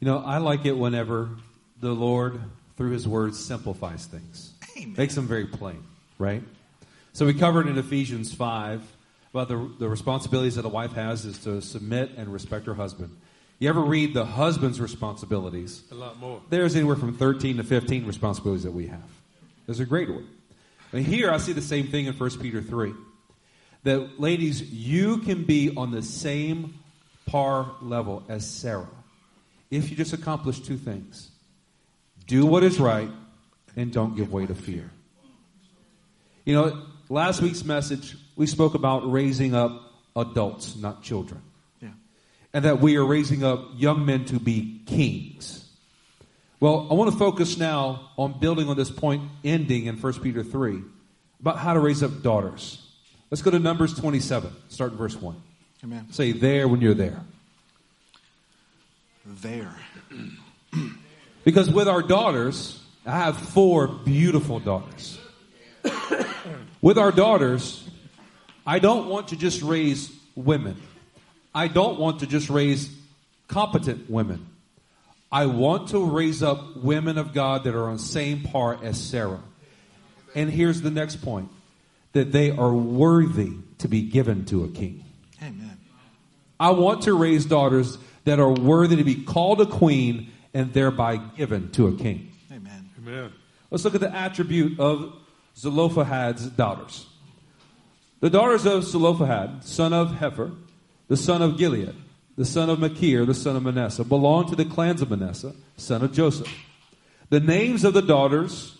[0.00, 1.30] You know, I like it whenever
[1.80, 2.40] the Lord,
[2.76, 4.94] through His words, simplifies things, Amen.
[4.96, 5.82] makes them very plain,
[6.18, 6.42] right?
[7.12, 8.82] So we covered in Ephesians 5
[9.32, 13.16] about the, the responsibilities that a wife has is to submit and respect her husband.
[13.58, 15.82] You ever read the husband's responsibilities?
[15.90, 16.40] A lot more.
[16.48, 19.10] There's anywhere from 13 to 15 responsibilities that we have.
[19.66, 20.28] There's a great one.
[20.92, 22.94] And here I see the same thing in 1 Peter 3.
[23.82, 26.78] That, ladies, you can be on the same
[27.26, 28.88] par level as Sarah
[29.70, 31.30] if you just accomplish two things
[32.26, 33.10] do what is right
[33.74, 34.90] and don't give way to fear.
[36.44, 39.82] You know, last week's message, we spoke about raising up
[40.16, 41.42] adults, not children
[42.52, 45.64] and that we are raising up young men to be kings.
[46.60, 50.42] Well, I want to focus now on building on this point ending in 1 Peter
[50.42, 50.82] 3
[51.40, 52.84] about how to raise up daughters.
[53.30, 55.36] Let's go to Numbers 27, start in verse 1.
[55.84, 56.06] Amen.
[56.10, 57.20] Say there when you're there.
[59.24, 59.76] There.
[61.44, 65.20] because with our daughters, I have four beautiful daughters.
[66.82, 67.87] with our daughters,
[68.68, 70.76] I don't want to just raise women.
[71.54, 72.94] I don't want to just raise
[73.48, 74.46] competent women.
[75.32, 79.02] I want to raise up women of God that are on the same par as
[79.02, 79.40] Sarah.
[80.34, 81.48] And here's the next point
[82.12, 85.02] that they are worthy to be given to a king.
[85.42, 85.78] Amen.
[86.60, 91.16] I want to raise daughters that are worthy to be called a queen and thereby
[91.16, 92.32] given to a king.
[92.52, 92.90] Amen.
[92.98, 93.32] Amen.
[93.70, 95.14] Let's look at the attribute of
[95.56, 97.06] Zelophehad's daughters.
[98.20, 100.54] The daughters of Zelophehad, son of Hepher,
[101.06, 101.94] the son of Gilead,
[102.36, 106.02] the son of Machir, the son of Manasseh, belonged to the clans of Manasseh, son
[106.02, 106.52] of Joseph.
[107.30, 108.76] The names of the daughters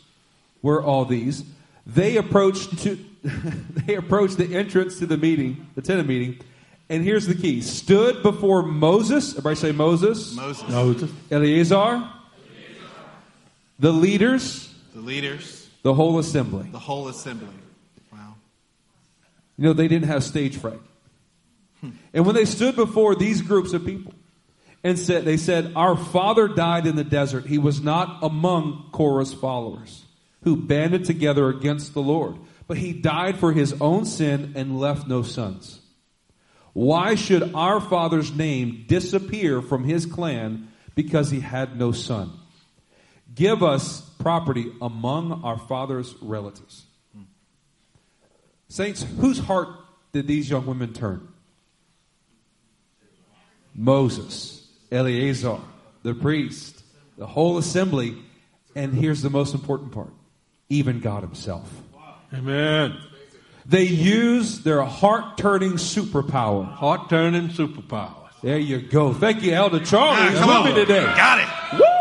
[0.62, 1.44] were all these.
[1.86, 6.38] They approached to they approached the entrance to the meeting, the tent meeting,
[6.88, 9.30] and here's the key: stood before Moses.
[9.30, 10.34] Everybody say Moses.
[10.34, 11.10] Moses, Moses.
[11.30, 12.08] Eleazar,
[13.78, 16.68] the leaders, the leaders, the whole assembly.
[16.70, 17.48] the whole assembly.
[19.58, 20.80] You know, they didn't have stage fright.
[22.12, 24.14] And when they stood before these groups of people
[24.82, 27.46] and said, they said, Our father died in the desert.
[27.46, 30.04] He was not among Korah's followers
[30.42, 32.36] who banded together against the Lord,
[32.66, 35.80] but he died for his own sin and left no sons.
[36.72, 42.30] Why should our father's name disappear from his clan because he had no son?
[43.34, 46.84] Give us property among our father's relatives.
[48.68, 49.68] Saints, whose heart
[50.12, 51.26] did these young women turn?
[53.74, 55.58] Moses, Eleazar,
[56.02, 56.82] the priest,
[57.16, 58.16] the whole assembly,
[58.74, 60.12] and here's the most important part
[60.68, 61.70] even God Himself.
[62.32, 62.98] Amen.
[63.64, 66.70] They use their heart turning superpower.
[66.70, 68.14] Heart turning superpowers.
[68.42, 69.14] There you go.
[69.14, 70.16] Thank you, Elder Charlie.
[70.18, 70.64] Ah, come with on.
[70.68, 71.04] me today.
[71.04, 71.78] Got it.
[71.80, 71.97] Woo!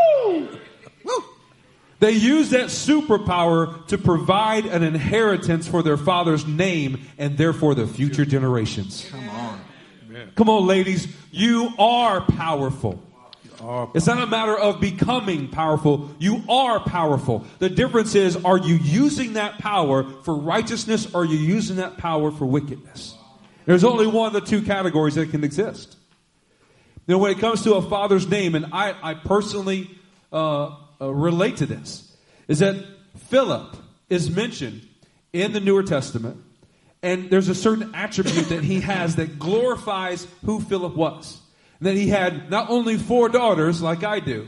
[2.00, 2.08] Woo.
[2.08, 7.88] They use that superpower to provide an inheritance for their father's name and therefore the
[7.88, 9.08] future generations.
[9.10, 9.62] Come on.
[10.36, 11.08] Come on, ladies.
[11.32, 13.02] You are powerful.
[13.62, 16.12] Are- It's not a matter of becoming powerful.
[16.20, 17.46] You are powerful.
[17.60, 21.98] The difference is, are you using that power for righteousness or are you using that
[21.98, 23.16] power for wickedness?
[23.66, 25.98] There's only one of the two categories that can exist.
[27.08, 29.90] Now, when it comes to a father's name, and I, I personally
[30.32, 32.16] uh, uh, relate to this,
[32.48, 32.84] is that
[33.30, 33.76] Philip
[34.10, 34.88] is mentioned
[35.34, 36.44] in the Newer Testament,
[37.04, 41.40] and there's a certain attribute that he has that glorifies who Philip was.
[41.80, 44.48] And that he had not only four daughters, like I do,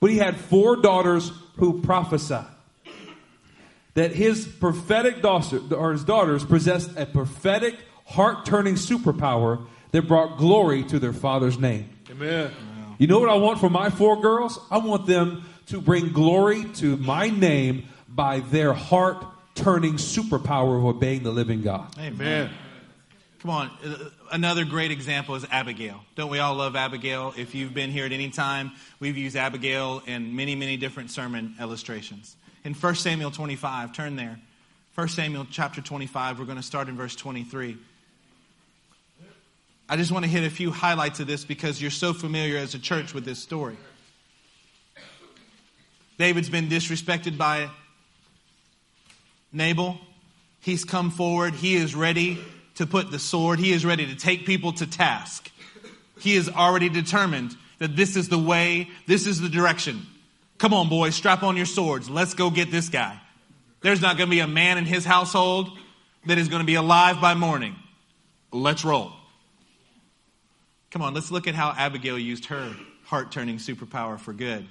[0.00, 2.46] but he had four daughters who prophesied.
[3.94, 7.74] That his prophetic daughter, or his daughters possessed a prophetic,
[8.04, 11.88] heart turning superpower that brought glory to their father's name.
[12.10, 12.52] Amen.
[12.98, 14.58] You know what I want for my four girls?
[14.70, 20.84] I want them to bring glory to my name by their heart turning superpower of
[20.84, 21.88] obeying the living God.
[21.98, 22.50] Amen.
[23.40, 23.70] Come on.
[23.84, 26.02] Uh, Another great example is Abigail.
[26.14, 27.32] Don't we all love Abigail?
[27.36, 31.54] If you've been here at any time, we've used Abigail in many, many different sermon
[31.60, 32.36] illustrations.
[32.64, 34.38] In 1 Samuel 25, turn there.
[34.94, 37.78] 1 Samuel chapter 25, we're going to start in verse 23.
[39.88, 42.74] I just want to hit a few highlights of this because you're so familiar as
[42.74, 43.76] a church with this story.
[46.18, 47.70] David's been disrespected by
[49.52, 49.98] Nabal.
[50.60, 51.54] He's come forward.
[51.54, 52.38] He is ready
[52.74, 53.58] to put the sword.
[53.58, 55.50] He is ready to take people to task.
[56.18, 60.06] He is already determined that this is the way, this is the direction.
[60.58, 62.10] Come on, boys, strap on your swords.
[62.10, 63.20] Let's go get this guy.
[63.80, 65.70] There's not going to be a man in his household
[66.26, 67.76] that is going to be alive by morning.
[68.52, 69.12] Let's roll.
[70.90, 74.66] Come on, let's look at how Abigail used her heart turning superpower for good.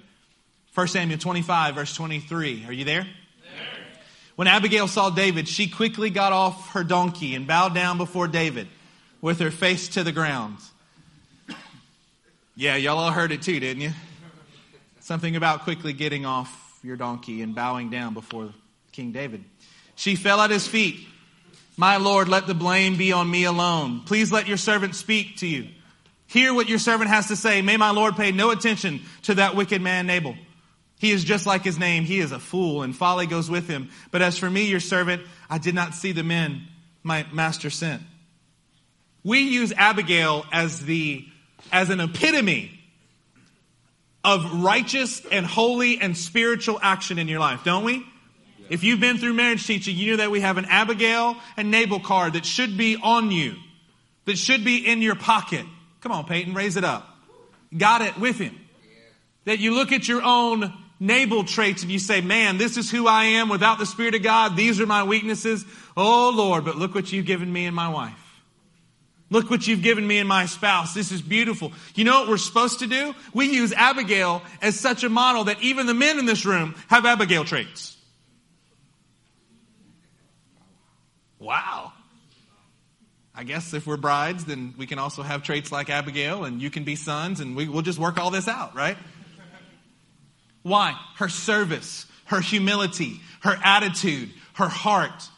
[0.77, 2.65] 1 Samuel 25, verse 23.
[2.67, 3.07] Are you there?
[4.35, 8.67] When Abigail saw David, she quickly got off her donkey and bowed down before David
[9.19, 10.57] with her face to the ground.
[12.55, 13.89] Yeah, y'all all heard it too, didn't you?
[14.99, 18.53] Something about quickly getting off your donkey and bowing down before
[18.91, 19.43] King David.
[19.95, 21.07] She fell at his feet.
[21.75, 24.01] My Lord, let the blame be on me alone.
[24.05, 25.69] Please let your servant speak to you.
[26.27, 27.63] Hear what your servant has to say.
[27.63, 30.35] May my Lord pay no attention to that wicked man Nabal.
[30.99, 32.03] He is just like his name.
[32.03, 33.89] He is a fool, and folly goes with him.
[34.11, 36.67] But as for me, your servant, I did not see the men
[37.03, 38.01] my master sent.
[39.23, 41.25] We use Abigail as the
[41.71, 42.71] as an epitome
[44.23, 48.05] of righteous and holy and spiritual action in your life, don't we?
[48.69, 51.99] If you've been through marriage teaching, you know that we have an Abigail and Nabal
[51.99, 53.55] card that should be on you,
[54.25, 55.65] that should be in your pocket.
[56.01, 57.07] Come on, Peyton, raise it up.
[57.75, 58.57] Got it with him.
[59.45, 63.07] That you look at your own Nabal traits and you say, man, this is who
[63.07, 64.55] I am without the Spirit of God.
[64.55, 65.65] These are my weaknesses.
[65.95, 68.13] Oh Lord, but look what you've given me and my wife.
[69.29, 70.93] Look what you've given me and my spouse.
[70.93, 71.73] This is beautiful.
[71.95, 73.13] You know what we're supposed to do?
[73.33, 77.05] We use Abigail as such a model that even the men in this room have
[77.05, 77.97] Abigail traits.
[81.39, 81.91] Wow.
[83.35, 86.71] I guess if we're brides, then we can also have traits like Abigail, and you
[86.71, 88.97] can be sons, and we, we'll just work all this out, right?
[90.67, 90.99] Why?
[91.15, 95.29] Her service, her humility, her attitude, her heart.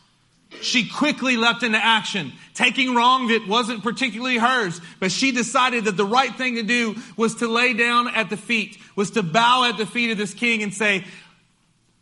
[0.62, 5.96] She quickly leapt into action, taking wrong that wasn't particularly hers, but she decided that
[5.98, 9.66] the right thing to do was to lay down at the feet, was to bow
[9.70, 11.06] at the feet of this king and say,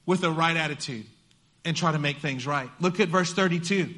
[0.06, 1.06] with the right attitude,
[1.66, 2.70] and try to make things right.
[2.80, 3.94] Look at verse 32.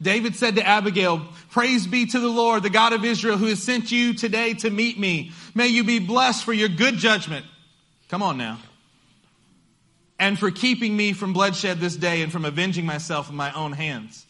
[0.00, 3.62] David said to Abigail, Praise be to the Lord, the God of Israel, who has
[3.62, 5.32] sent you today to meet me.
[5.54, 7.44] May you be blessed for your good judgment.
[8.08, 8.58] Come on now
[10.18, 13.72] and for keeping me from bloodshed this day and from avenging myself with my own
[13.72, 14.26] hands.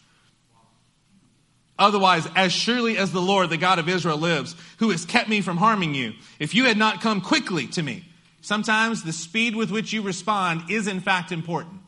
[1.79, 5.41] Otherwise, as surely as the Lord, the God of Israel lives, who has kept me
[5.41, 8.05] from harming you, if you had not come quickly to me,
[8.41, 11.81] sometimes the speed with which you respond is in fact important.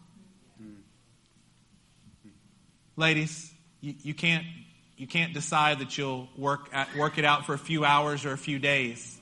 [2.96, 4.44] Ladies, you, you can't,
[4.96, 8.32] you can't decide that you'll work, at, work it out for a few hours or
[8.32, 9.18] a few days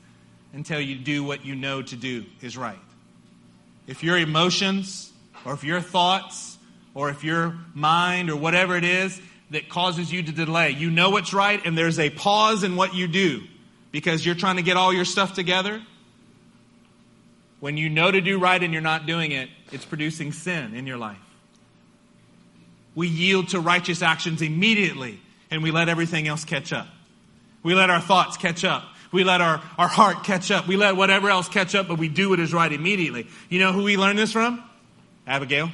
[0.53, 2.79] until you do what you know to do is right
[3.89, 5.11] if your emotions
[5.45, 6.59] or if your thoughts
[6.95, 11.11] or if your mind or whatever it is that causes you to delay, you know
[11.11, 13.43] what's right and there's a pause in what you do
[13.91, 15.83] because you're trying to get all your stuff together.
[17.61, 20.87] When you know to do right and you're not doing it, it's producing sin in
[20.87, 21.19] your life.
[22.99, 25.21] We yield to righteous actions immediately
[25.53, 26.89] and we let everything else catch up.
[27.63, 28.83] We let our thoughts catch up.
[29.13, 30.67] We let our, our heart catch up.
[30.67, 33.29] We let whatever else catch up, but we do what is right immediately.
[33.49, 34.65] You know who we learned this from?
[35.29, 35.71] Abigail.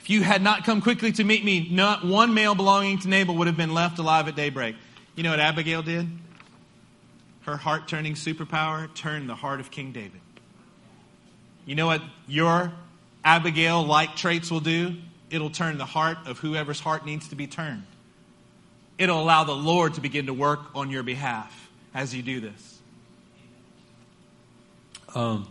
[0.00, 3.34] If you had not come quickly to meet me, not one male belonging to Nabal
[3.34, 4.76] would have been left alive at daybreak.
[5.14, 6.08] You know what Abigail did?
[7.42, 10.22] Her heart turning superpower turned the heart of King David.
[11.66, 12.72] You know what your
[13.24, 14.96] Abigail like traits will do?
[15.30, 17.84] It'll turn the heart of whoever's heart needs to be turned
[18.98, 22.78] it'll allow the Lord to begin to work on your behalf as you do this.
[25.14, 25.50] Um,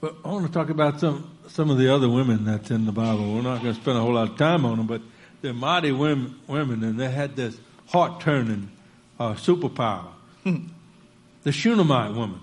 [0.00, 2.92] but I want to talk about some some of the other women that's in the
[2.92, 3.34] Bible.
[3.34, 5.00] We're not going to spend a whole lot of time on them, but
[5.42, 8.70] they're mighty women, women and they had this heart turning
[9.18, 10.08] uh, superpower.
[10.44, 12.40] the Shunammite woman.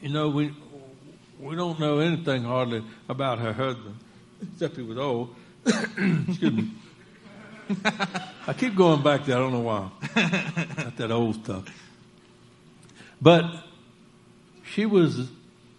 [0.00, 0.52] you know, we
[1.40, 3.96] we don't know anything hardly about her husband,
[4.42, 5.34] except he was old.
[5.66, 6.70] Excuse me.
[8.46, 9.36] I keep going back there.
[9.36, 9.90] I don't know why.
[10.76, 11.64] Not that old stuff.
[13.20, 13.44] But
[14.64, 15.28] she was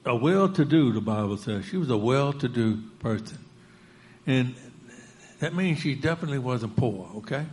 [0.05, 0.93] a well-to-do.
[0.93, 3.39] The Bible says she was a well-to-do person,
[4.27, 4.55] and
[5.39, 7.09] that means she definitely wasn't poor.
[7.17, 7.45] Okay.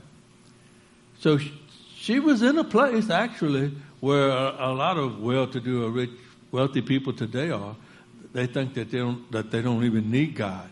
[1.19, 1.53] So she,
[1.97, 6.11] she was in a place actually where a, a lot of well-to-do or rich,
[6.53, 7.75] wealthy people today are.
[8.37, 10.69] They think that they don't that they don't even need God,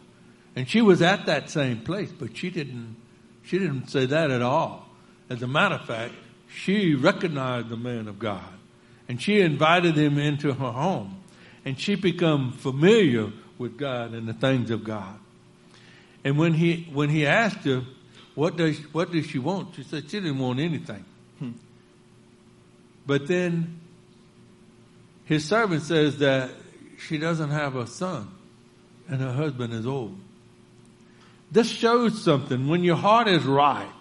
[0.54, 2.94] and she was at that same place, but she didn't
[3.42, 4.86] she didn't say that at all.
[5.30, 6.12] As a matter of fact,
[6.54, 8.52] she recognized the man of God
[9.08, 11.22] and she invited him into her home
[11.64, 15.18] and she became familiar with God and the things of God.
[16.22, 17.82] And when he, when he asked her,
[18.34, 19.74] what does, what does she want?
[19.74, 21.02] She said she didn't want anything.
[21.38, 21.52] Hmm.
[23.06, 23.80] But then
[25.24, 26.50] his servant says that
[26.98, 28.30] she doesn't have a son
[29.08, 30.18] and her husband is old.
[31.50, 32.68] This shows something.
[32.68, 33.92] When your heart is right,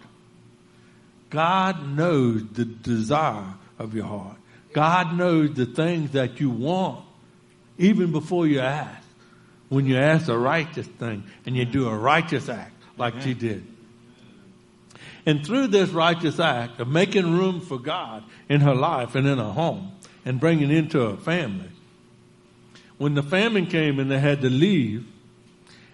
[1.29, 4.37] God knows the desire of your heart.
[4.73, 7.05] God knows the things that you want
[7.77, 9.01] even before you ask.
[9.69, 13.25] When you ask a righteous thing and you do a righteous act like Amen.
[13.25, 13.67] she did.
[15.25, 19.37] And through this righteous act of making room for God in her life and in
[19.37, 19.93] her home
[20.25, 21.69] and bringing into her family,
[23.03, 25.05] when the famine came and they had to leave,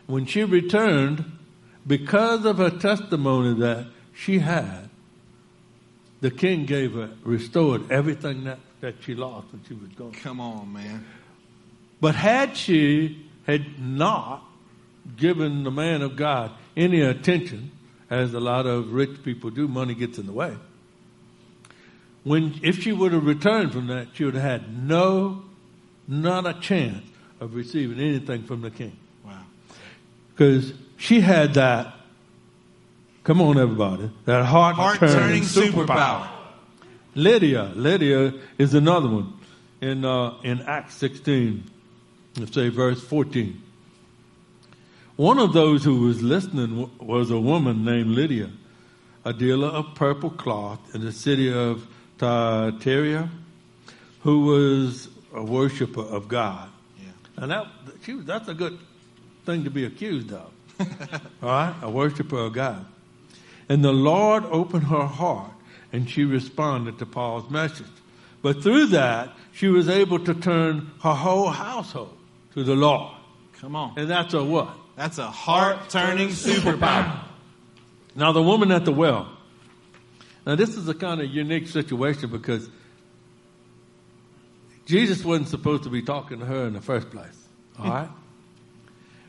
[0.06, 1.26] when she returned,
[1.88, 4.88] because of her testimony that she had,
[6.22, 10.12] the king gave her, restored everything that, that she lost when she was gone.
[10.12, 11.04] Come on, man.
[12.00, 14.44] But had she had not
[15.18, 17.72] given the man of God any attention,
[18.12, 20.56] as a lot of rich people do, money gets in the way.
[22.24, 25.49] When, if she would have returned from that, she would have had no,
[26.10, 27.06] not a chance
[27.40, 28.98] of receiving anything from the king.
[29.24, 29.44] Wow.
[30.32, 31.94] Because she had that,
[33.24, 35.86] come on everybody, that heart, turning superpower.
[35.86, 36.30] superpower.
[37.16, 39.34] Lydia, Lydia is another one
[39.82, 41.64] in, uh, in Acts 16,
[42.38, 43.62] let's say verse 14.
[45.16, 48.50] One of those who was listening was a woman named Lydia,
[49.26, 51.86] a dealer of purple cloth in the city of
[52.18, 53.30] Thyatira,
[54.22, 56.70] who was a worshiper of God.
[56.98, 57.44] Yeah.
[57.44, 57.68] And that,
[58.04, 58.78] she, that's a good
[59.46, 60.52] thing to be accused of.
[61.44, 61.76] All right?
[61.82, 62.86] A worshiper of God.
[63.68, 65.52] And the Lord opened her heart
[65.92, 67.88] and she responded to Paul's message.
[68.42, 72.18] But through that, she was able to turn her whole household
[72.54, 73.12] to the Lord.
[73.54, 73.94] Come on.
[73.98, 74.70] And that's a what?
[74.96, 77.24] That's a heart turning superpower.
[78.16, 79.30] Now, the woman at the well.
[80.46, 82.70] Now, this is a kind of unique situation because
[84.90, 87.48] Jesus wasn't supposed to be talking to her in the first place.
[87.78, 87.92] All hmm.
[87.92, 88.10] right?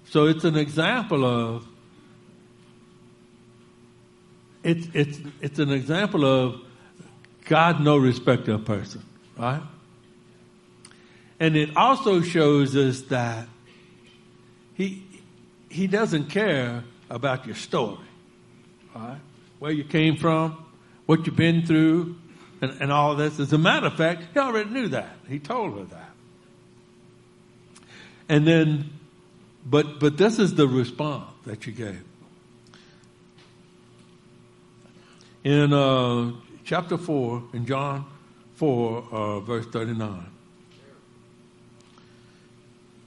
[0.06, 1.66] So it's an example of
[4.64, 6.62] it's it's it's an example of
[7.44, 9.02] God no respect of person,
[9.36, 9.60] right?
[11.38, 13.46] And it also shows us that
[14.72, 15.04] he
[15.68, 17.98] he doesn't care about your story,
[18.94, 19.20] all right?
[19.58, 20.64] Where you came from,
[21.04, 22.16] what you've been through,
[22.60, 23.40] and, and all this.
[23.40, 25.16] As a matter of fact, he already knew that.
[25.28, 26.10] He told her that.
[28.28, 28.90] And then,
[29.64, 32.04] but but this is the response that you gave.
[35.42, 36.32] In uh,
[36.64, 38.04] chapter 4, in John
[38.56, 40.26] 4, uh, verse 39.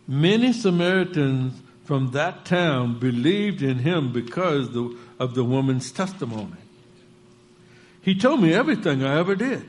[0.08, 6.63] Many Samaritans from that town believed in him because the, of the woman's testimony.
[8.04, 9.64] He told me everything I ever did.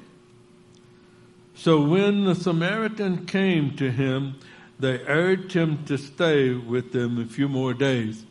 [1.54, 4.40] So when the Samaritan came to him,
[4.78, 8.24] they urged him to stay with them a few more days.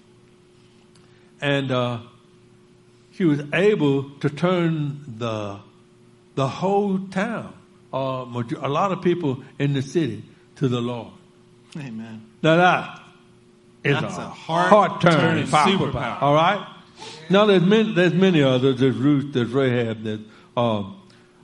[1.40, 2.00] And uh,
[3.12, 5.60] he was able to turn the,
[6.36, 7.54] the whole town,
[7.94, 8.26] uh,
[8.62, 10.24] a lot of people in the city,
[10.58, 11.14] to the Lord.
[11.78, 12.30] Amen.
[12.42, 13.00] Now that
[13.86, 16.22] is That's a, a heart-turning heart-turning superpower.
[16.22, 16.68] All right.
[17.34, 18.80] Now there's many, there's many others.
[18.80, 19.34] There's Ruth.
[19.34, 20.04] There's Rahab.
[20.04, 20.20] There's
[20.56, 20.84] uh,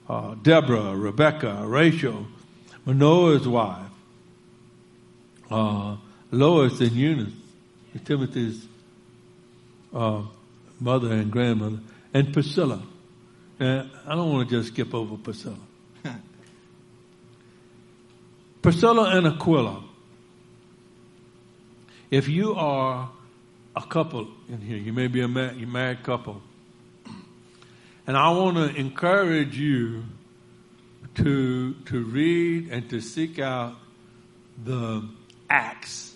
[0.08, 2.28] uh, Deborah, Rebecca, Rachel,
[2.86, 3.90] Manoah's wife,
[5.50, 5.98] uh,
[6.30, 7.34] Lois and Eunice,
[8.06, 8.68] Timothy's
[9.92, 10.22] uh,
[10.80, 11.80] mother and grandmother,
[12.14, 12.84] and Priscilla.
[13.60, 15.58] And I don't want to just skip over Priscilla.
[18.62, 19.84] Priscilla and Aquila.
[22.12, 23.10] If you are
[23.76, 26.42] a couple in here, you may be a married couple,
[28.08, 30.04] and I want to encourage you
[31.16, 33.76] to to read and to seek out
[34.64, 35.08] the
[35.50, 36.16] acts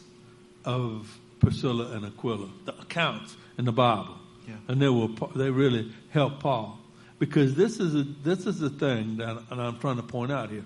[0.66, 4.16] of Priscilla and Aquila, the accounts in the Bible,
[4.48, 4.56] Yeah.
[4.68, 6.80] and they will they really help Paul
[7.20, 10.50] because this is a, this is the thing that and I'm trying to point out
[10.50, 10.66] here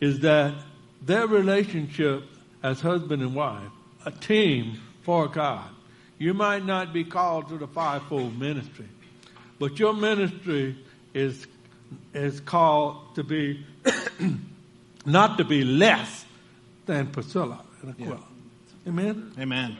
[0.00, 0.54] is that
[1.00, 2.24] their relationship
[2.62, 3.70] as husband and wife,
[4.06, 5.68] a team for God.
[6.22, 8.86] You might not be called to the fivefold ministry,
[9.58, 10.76] but your ministry
[11.12, 11.48] is
[12.14, 13.66] is called to be
[15.04, 16.24] not to be less
[16.86, 18.20] than Priscilla and Aquila.
[18.86, 19.32] Amen.
[19.36, 19.76] Amen.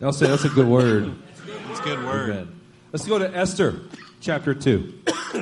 [0.00, 1.14] I'll say that's a good word.
[1.36, 2.30] That's a good word.
[2.30, 2.60] Amen.
[2.90, 3.82] Let's go to Esther,
[4.22, 4.94] chapter 2.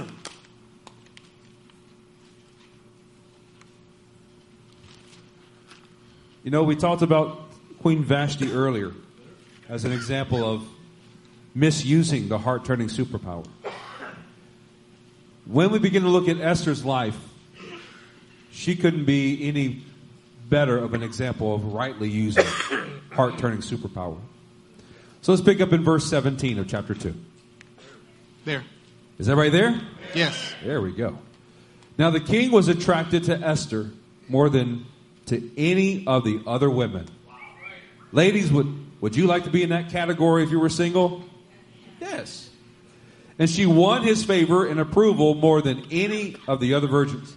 [6.43, 8.93] you know, we talked about Queen Vashti earlier
[9.69, 10.67] as an example of
[11.55, 13.47] misusing the heart turning superpower.
[15.45, 17.19] When we begin to look at Esther's life,
[18.51, 19.83] she couldn't be any
[20.49, 22.45] better of an example of rightly using
[23.13, 24.19] heart turning superpower.
[25.21, 27.15] So let's pick up in verse 17 of chapter 2.
[28.45, 28.65] There.
[29.19, 29.81] Is that right there?
[30.15, 30.55] Yes.
[30.65, 31.19] There we go.
[31.99, 33.91] Now the king was attracted to Esther
[34.29, 34.87] more than
[35.27, 37.07] to any of the other women.
[38.13, 41.23] Ladies, would, would you like to be in that category if you were single?
[42.01, 42.51] Yes.
[43.39, 47.37] And she won his favor and approval more than any of the other virgins.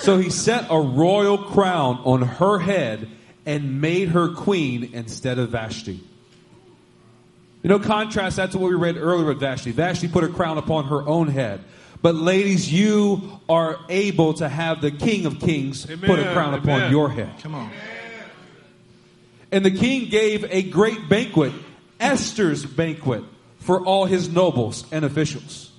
[0.00, 3.08] So he set a royal crown on her head
[3.44, 6.00] and made her queen instead of Vashti.
[7.62, 9.72] You know, contrast that to what we read earlier with Vashti.
[9.72, 11.64] Vashti put a crown upon her own head.
[12.00, 16.54] But ladies, you are able to have the King of Kings put a Amen, crown
[16.54, 17.32] upon your head.
[17.40, 17.72] Come on.
[19.50, 21.52] And the king gave a great banquet,
[21.98, 23.24] Esther's banquet,
[23.58, 25.70] for all his nobles and officials.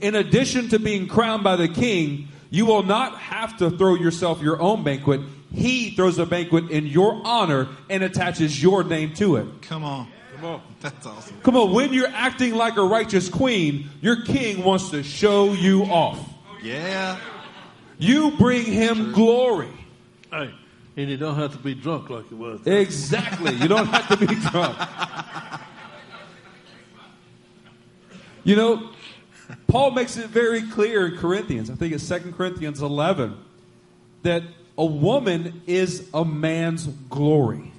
[0.00, 4.42] In addition to being crowned by the king, you will not have to throw yourself
[4.42, 5.20] your own banquet.
[5.52, 9.62] He throws a banquet in your honor and attaches your name to it.
[9.62, 10.08] Come on.
[10.36, 10.62] Come on.
[10.80, 11.40] That's awesome.
[11.42, 15.84] Come on, when you're acting like a righteous queen, your king wants to show you
[15.84, 16.18] off.
[16.62, 17.18] Yeah.
[17.98, 19.72] You bring him glory.
[20.30, 20.54] Hey,
[20.98, 22.66] and you don't have to be drunk like it was.
[22.66, 23.54] Exactly.
[23.54, 24.76] You don't have to be drunk.
[28.42, 28.90] You know,
[29.68, 33.38] Paul makes it very clear in Corinthians, I think it's 2 Corinthians 11,
[34.24, 34.42] that
[34.76, 37.70] a woman is a man's glory.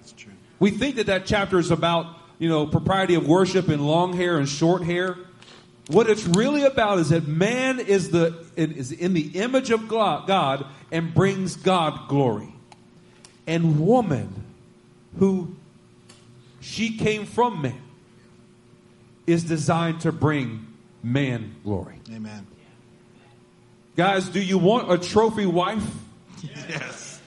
[0.00, 0.32] That's true.
[0.58, 2.06] We think that that chapter is about,
[2.40, 5.16] you know, propriety of worship and long hair and short hair.
[5.88, 10.66] What it's really about is that man is the is in the image of God
[10.92, 12.52] and brings God glory.
[13.46, 14.44] And woman
[15.18, 15.56] who
[16.60, 17.80] she came from man
[19.26, 20.66] is designed to bring
[21.02, 22.00] man glory.
[22.12, 22.46] Amen.
[23.96, 25.84] Guys, do you want a trophy wife?
[26.42, 27.20] Yes.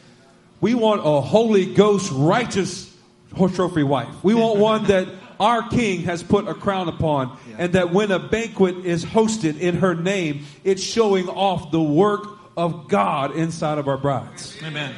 [0.61, 2.95] We want a Holy Ghost righteous
[3.35, 4.23] trophy wife.
[4.23, 5.07] We want one that
[5.41, 9.77] our King has put a crown upon, and that when a banquet is hosted in
[9.77, 14.55] her name, it's showing off the work of God inside of our brides.
[14.63, 14.93] Amen.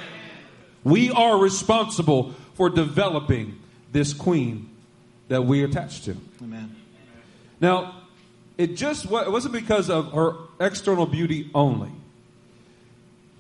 [0.83, 3.57] We are responsible for developing
[3.93, 4.69] this queen
[5.29, 6.17] that we attach to.
[6.41, 6.75] Amen.
[7.61, 8.01] Now,
[8.57, 11.91] it just it wasn't because of her external beauty only.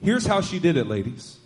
[0.01, 1.37] Here's how she did it, ladies.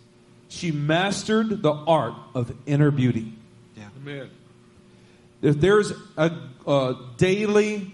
[0.49, 3.33] She mastered the art of inner beauty.
[3.75, 3.89] Yeah.
[4.01, 4.29] Amen.
[5.41, 6.31] If there's a,
[6.65, 7.91] a daily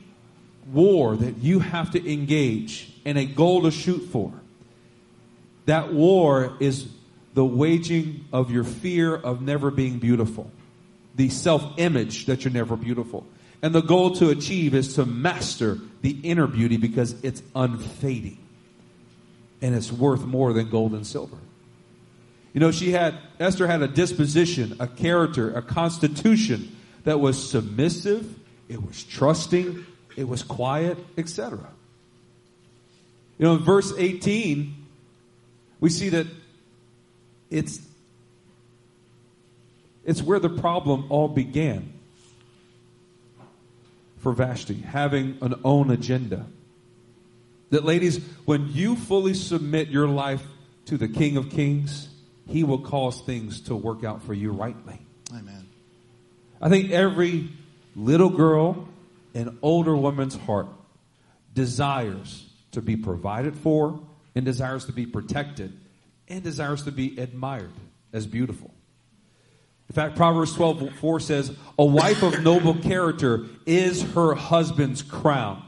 [0.71, 4.31] war that you have to engage and a goal to shoot for,
[5.65, 6.87] that war is
[7.33, 10.51] the waging of your fear of never being beautiful,
[11.15, 13.25] the self image that you're never beautiful.
[13.61, 18.37] And the goal to achieve is to master the inner beauty because it's unfading
[19.61, 21.37] and it's worth more than gold and silver.
[22.53, 28.39] You know, she had, Esther had a disposition, a character, a constitution that was submissive,
[28.69, 29.85] it was trusting,
[30.15, 31.59] it was quiet, etc.
[33.37, 34.73] You know, in verse 18,
[35.79, 36.27] we see that
[37.49, 37.81] it's
[40.05, 41.93] it's where the problem all began
[44.17, 46.45] for Vashti, having an own agenda.
[47.69, 50.45] That, ladies, when you fully submit your life
[50.85, 52.09] to the King of Kings,
[52.47, 54.99] He will cause things to work out for you rightly.
[55.33, 55.62] Amen.
[56.63, 57.49] I think every
[57.93, 58.87] little girl
[59.35, 60.67] and older woman's heart
[61.53, 63.99] desires to be provided for
[64.33, 65.77] and desires to be protected
[66.29, 67.73] and desires to be admired
[68.13, 68.73] as beautiful.
[69.89, 75.61] In fact, Proverbs 12 4 says, A wife of noble character is her husband's crown.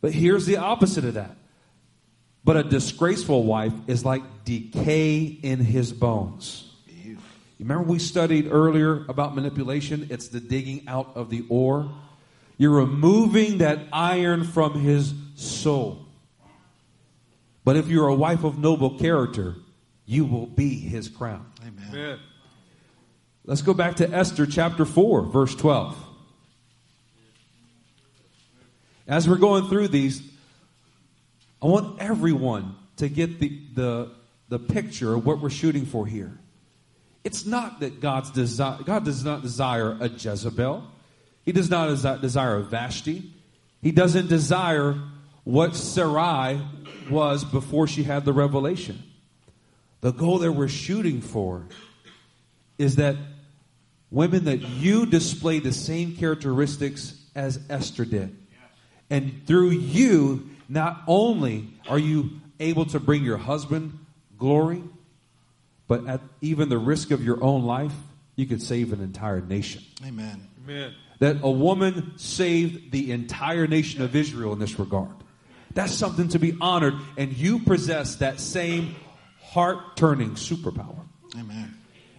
[0.00, 1.36] But here's the opposite of that.
[2.42, 6.65] But a disgraceful wife is like decay in his bones.
[7.58, 10.08] You remember we studied earlier about manipulation?
[10.10, 11.90] It's the digging out of the ore.
[12.58, 16.06] You're removing that iron from his soul.
[17.64, 19.56] But if you're a wife of noble character,
[20.04, 21.50] you will be his crown.
[21.62, 21.88] Amen.
[21.90, 22.18] Amen.
[23.44, 25.96] Let's go back to Esther chapter 4, verse 12.
[29.06, 30.20] As we're going through these,
[31.62, 34.10] I want everyone to get the, the,
[34.48, 36.38] the picture of what we're shooting for here.
[37.26, 40.84] It's not that God's desi- God does not desire a Jezebel.
[41.44, 43.32] He does not desi- desire a Vashti.
[43.82, 44.94] He doesn't desire
[45.42, 46.60] what Sarai
[47.10, 49.02] was before she had the revelation.
[50.02, 51.66] The goal that we're shooting for
[52.78, 53.16] is that
[54.12, 58.36] women that you display the same characteristics as Esther did.
[59.10, 63.98] And through you, not only are you able to bring your husband
[64.38, 64.84] glory,
[65.88, 67.94] but at even the risk of your own life,
[68.34, 69.82] you could save an entire nation.
[70.04, 70.48] Amen.
[70.64, 70.94] Amen.
[71.18, 75.14] That a woman saved the entire nation of Israel in this regard.
[75.72, 78.96] That's something to be honored, and you possess that same
[79.42, 81.00] heart turning superpower.
[81.38, 81.76] Amen.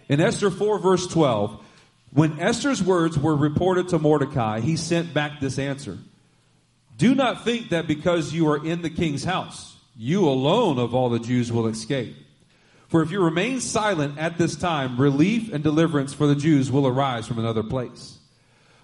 [0.08, 1.64] In Esther 4, verse 12,
[2.12, 5.98] when Esther's words were reported to Mordecai, he sent back this answer
[6.96, 11.10] Do not think that because you are in the king's house, you alone of all
[11.10, 12.16] the Jews will escape.
[12.88, 16.86] For if you remain silent at this time, relief and deliverance for the Jews will
[16.86, 18.18] arise from another place.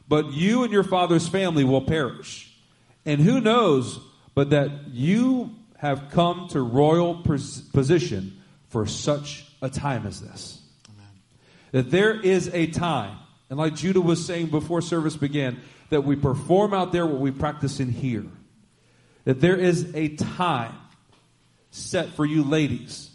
[0.06, 2.54] But you and your father's family will perish.
[3.06, 3.98] And who knows
[4.34, 10.60] but that you have come to royal pos- position for such a time as this?
[11.74, 13.18] that there is a time,
[13.50, 15.60] and like Judah was saying before service began,
[15.90, 18.26] that we perform out there what we practice in here.
[19.24, 20.76] That there is a time
[21.72, 23.10] set for you ladies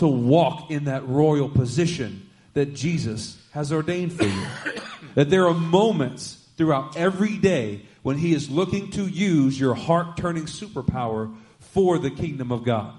[0.00, 4.46] to walk in that royal position that Jesus has ordained for you.
[5.14, 10.16] that there are moments throughout every day when He is looking to use your heart
[10.16, 12.98] turning superpower for the kingdom of God.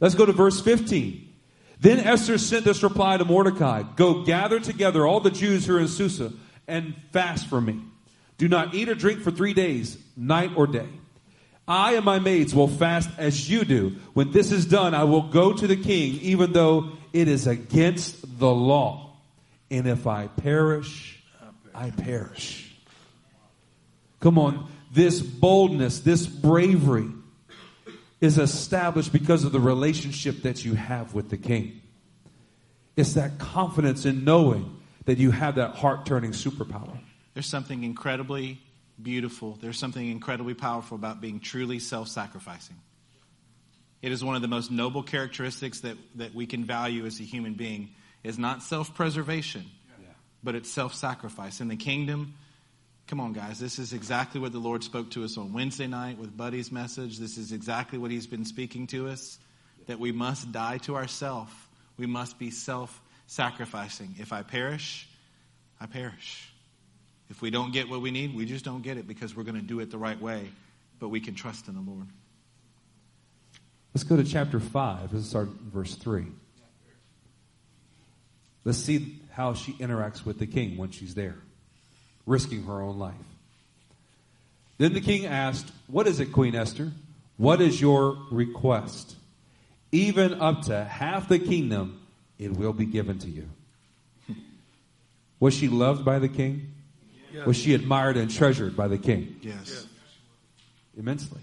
[0.00, 1.28] Let's go to verse 15.
[1.80, 5.80] Then Esther sent this reply to Mordecai Go gather together all the Jews who are
[5.80, 6.32] in Susa
[6.68, 7.80] and fast for me.
[8.36, 10.88] Do not eat or drink for three days, night or day.
[11.68, 13.96] I and my maids will fast as you do.
[14.14, 18.38] When this is done, I will go to the king, even though it is against
[18.38, 19.16] the law.
[19.70, 21.22] And if I perish,
[21.74, 22.74] I perish.
[24.20, 24.70] Come on.
[24.92, 27.10] this boldness, this bravery
[28.20, 31.82] is established because of the relationship that you have with the king.
[32.96, 36.98] It's that confidence in knowing that you have that heart turning superpower.
[37.34, 38.60] There's something incredibly
[39.02, 42.76] beautiful, there's something incredibly powerful about being truly self sacrificing.
[44.00, 47.24] It is one of the most noble characteristics that, that we can value as a
[47.24, 47.90] human being
[48.22, 49.64] is not self-preservation,
[50.00, 50.06] yeah.
[50.42, 51.60] but it's self-sacrifice.
[51.60, 52.34] In the kingdom,
[53.08, 56.18] come on guys, this is exactly what the Lord spoke to us on Wednesday night
[56.18, 57.18] with Buddy's message.
[57.18, 59.38] This is exactly what he's been speaking to us
[59.86, 61.52] that we must die to ourselves.
[61.96, 64.16] We must be self-sacrificing.
[64.20, 65.08] If I perish,
[65.80, 66.52] I perish.
[67.30, 69.60] If we don't get what we need, we just don't get it because we're going
[69.60, 70.48] to do it the right way,
[70.98, 72.06] but we can trust in the Lord.
[73.94, 75.12] Let's go to chapter 5.
[75.12, 76.26] Let's start verse 3.
[78.64, 81.36] Let's see how she interacts with the king when she's there,
[82.26, 83.14] risking her own life.
[84.78, 86.92] Then the king asked, What is it, Queen Esther?
[87.36, 89.16] What is your request?
[89.90, 92.00] Even up to half the kingdom,
[92.38, 93.48] it will be given to you.
[95.40, 96.72] Was she loved by the king?
[97.32, 97.46] Yes.
[97.46, 99.36] Was she admired and treasured by the king?
[99.42, 99.86] Yes.
[100.96, 101.40] Immensely.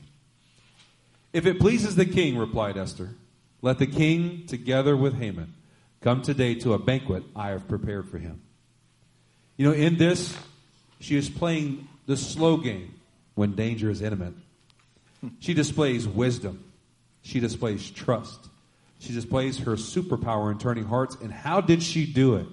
[1.34, 3.10] If it pleases the king, replied Esther,
[3.62, 5.54] let the king, together with Haman,
[6.02, 8.42] come today to a banquet I have prepared for him.
[9.58, 10.38] You know, in this,
[11.00, 12.94] she is playing the slow game
[13.36, 14.38] when danger is imminent.
[15.40, 16.64] She displays wisdom.
[17.22, 18.50] She displays trust.
[19.00, 21.18] She displays her superpower in turning hearts.
[21.22, 22.48] And how did she do it?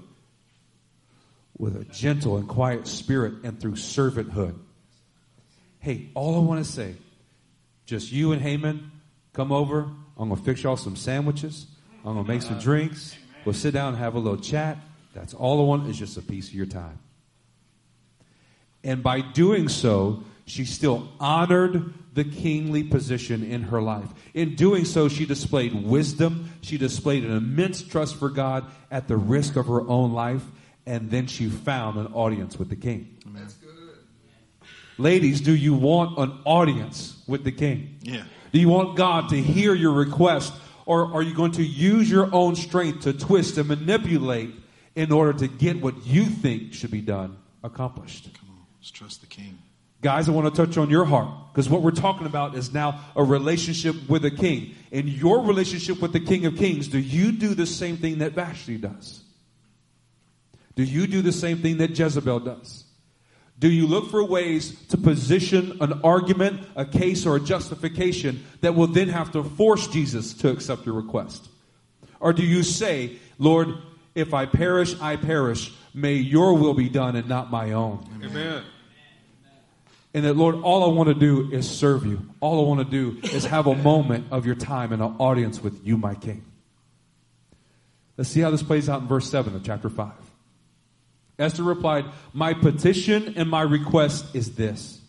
[1.59, 4.59] With a gentle and quiet spirit and through servanthood.
[5.79, 6.95] Hey, all I want to say
[7.87, 8.91] just you and Haman
[9.33, 9.89] come over.
[10.17, 11.67] I'm going to fix y'all some sandwiches.
[12.05, 13.17] I'm going to make some drinks.
[13.45, 14.79] We'll sit down and have a little chat.
[15.15, 16.99] That's all I want is just a piece of your time.
[18.85, 24.09] And by doing so, she still honored the kingly position in her life.
[24.35, 26.51] In doing so, she displayed wisdom.
[26.61, 30.45] She displayed an immense trust for God at the risk of her own life.
[30.87, 33.17] And then she found an audience with the king.
[33.27, 33.47] Amen.
[34.99, 37.97] Ladies, do you want an audience with the king?
[38.03, 38.25] Yeah.
[38.53, 40.53] Do you want God to hear your request?
[40.85, 44.55] Or are you going to use your own strength to twist and manipulate
[44.95, 48.29] in order to get what you think should be done accomplished?
[48.35, 49.59] Come on, let's trust the king.
[50.03, 53.01] Guys, I want to touch on your heart because what we're talking about is now
[53.15, 54.75] a relationship with a king.
[54.91, 58.33] In your relationship with the King of Kings, do you do the same thing that
[58.33, 59.22] Vashti does?
[60.75, 62.85] Do you do the same thing that Jezebel does?
[63.59, 68.75] Do you look for ways to position an argument, a case, or a justification that
[68.75, 71.49] will then have to force Jesus to accept your request?
[72.19, 73.75] Or do you say, Lord,
[74.15, 75.73] if I perish, I perish.
[75.95, 78.05] May your will be done and not my own.
[78.23, 78.65] Amen.
[80.15, 82.21] And that, Lord, all I want to do is serve you.
[82.41, 85.63] All I want to do is have a moment of your time and an audience
[85.63, 86.45] with you, my King.
[88.19, 90.13] Let's see how this plays out in verse 7 of chapter 5.
[91.43, 95.01] Esther replied, My petition and my request is this.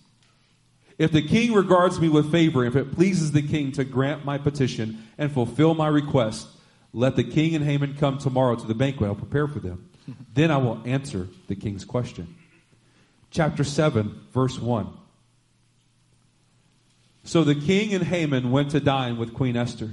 [0.98, 4.38] If the king regards me with favor, if it pleases the king to grant my
[4.38, 6.48] petition and fulfill my request,
[6.92, 9.10] let the king and Haman come tomorrow to the banquet.
[9.10, 9.90] I'll prepare for them.
[10.34, 12.36] then I will answer the king's question.
[13.32, 14.94] Chapter 7, verse 1.
[17.24, 19.90] So the king and Haman went to dine with Queen Esther.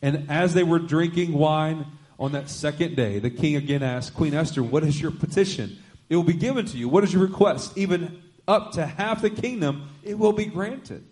[0.00, 1.86] And as they were drinking wine,
[2.18, 5.78] on that second day, the king again asked, Queen Esther, what is your petition?
[6.08, 6.88] It will be given to you.
[6.88, 7.76] What is your request?
[7.76, 11.04] Even up to half the kingdom, it will be granted.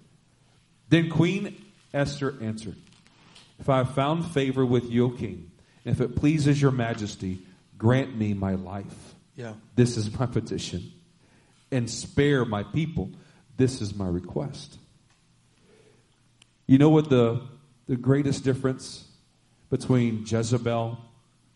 [0.89, 1.65] Then Queen
[1.95, 2.77] Esther answered,
[3.59, 5.51] If I have found favor with you, O king,
[5.85, 7.43] and if it pleases your majesty,
[7.79, 9.15] grant me my life.
[9.35, 9.55] Yeah.
[9.75, 10.93] This is my petition.
[11.71, 13.11] And spare my people.
[13.57, 14.79] This is my request.
[16.67, 17.41] You know what the,
[17.87, 19.07] the greatest difference
[19.71, 20.99] between Jezebel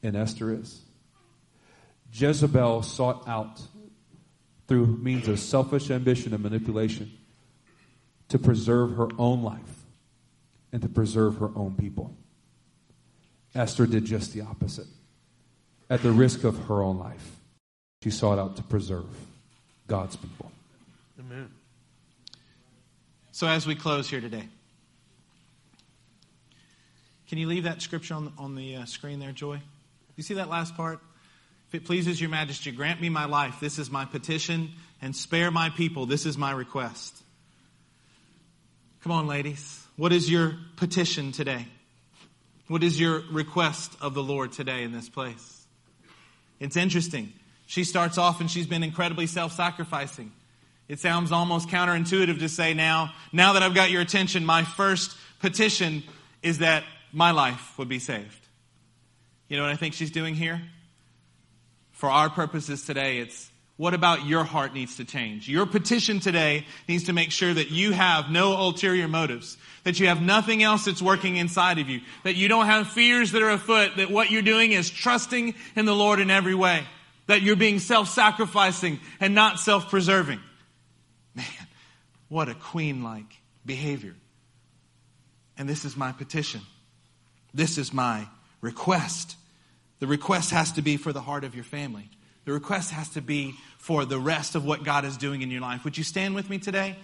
[0.02, 0.80] and Esther is?
[2.16, 3.60] Jezebel sought out
[4.66, 7.12] through means of selfish ambition and manipulation
[8.28, 9.84] to preserve her own life
[10.72, 12.14] and to preserve her own people.
[13.54, 14.86] Esther did just the opposite.
[15.90, 17.36] At the risk of her own life,
[18.02, 19.06] she sought out to preserve
[19.86, 20.50] God's people.
[21.20, 21.50] Amen.
[23.30, 24.48] So, as we close here today,
[27.28, 29.60] can you leave that scripture on on the uh, screen there, Joy?
[30.16, 31.00] You see that last part?
[31.68, 33.58] If it pleases your majesty, grant me my life.
[33.60, 34.72] This is my petition.
[35.02, 36.06] And spare my people.
[36.06, 37.14] This is my request.
[39.02, 39.84] Come on, ladies.
[39.96, 41.66] What is your petition today?
[42.68, 45.66] What is your request of the Lord today in this place?
[46.58, 47.32] It's interesting.
[47.66, 50.32] She starts off and she's been incredibly self sacrificing.
[50.88, 55.16] It sounds almost counterintuitive to say now, now that I've got your attention, my first
[55.40, 56.04] petition
[56.42, 58.46] is that my life would be saved.
[59.48, 60.62] You know what I think she's doing here?
[61.96, 65.48] For our purposes today, it's what about your heart needs to change?
[65.48, 70.08] Your petition today needs to make sure that you have no ulterior motives, that you
[70.08, 73.50] have nothing else that's working inside of you, that you don't have fears that are
[73.50, 76.84] afoot, that what you're doing is trusting in the Lord in every way,
[77.28, 80.40] that you're being self-sacrificing and not self-preserving.
[81.34, 81.46] Man,
[82.28, 84.14] what a queen-like behavior.
[85.56, 86.60] And this is my petition.
[87.54, 88.26] This is my
[88.60, 89.36] request.
[89.98, 92.10] The request has to be for the heart of your family.
[92.44, 95.60] The request has to be for the rest of what God is doing in your
[95.60, 95.84] life.
[95.84, 96.96] Would you stand with me today?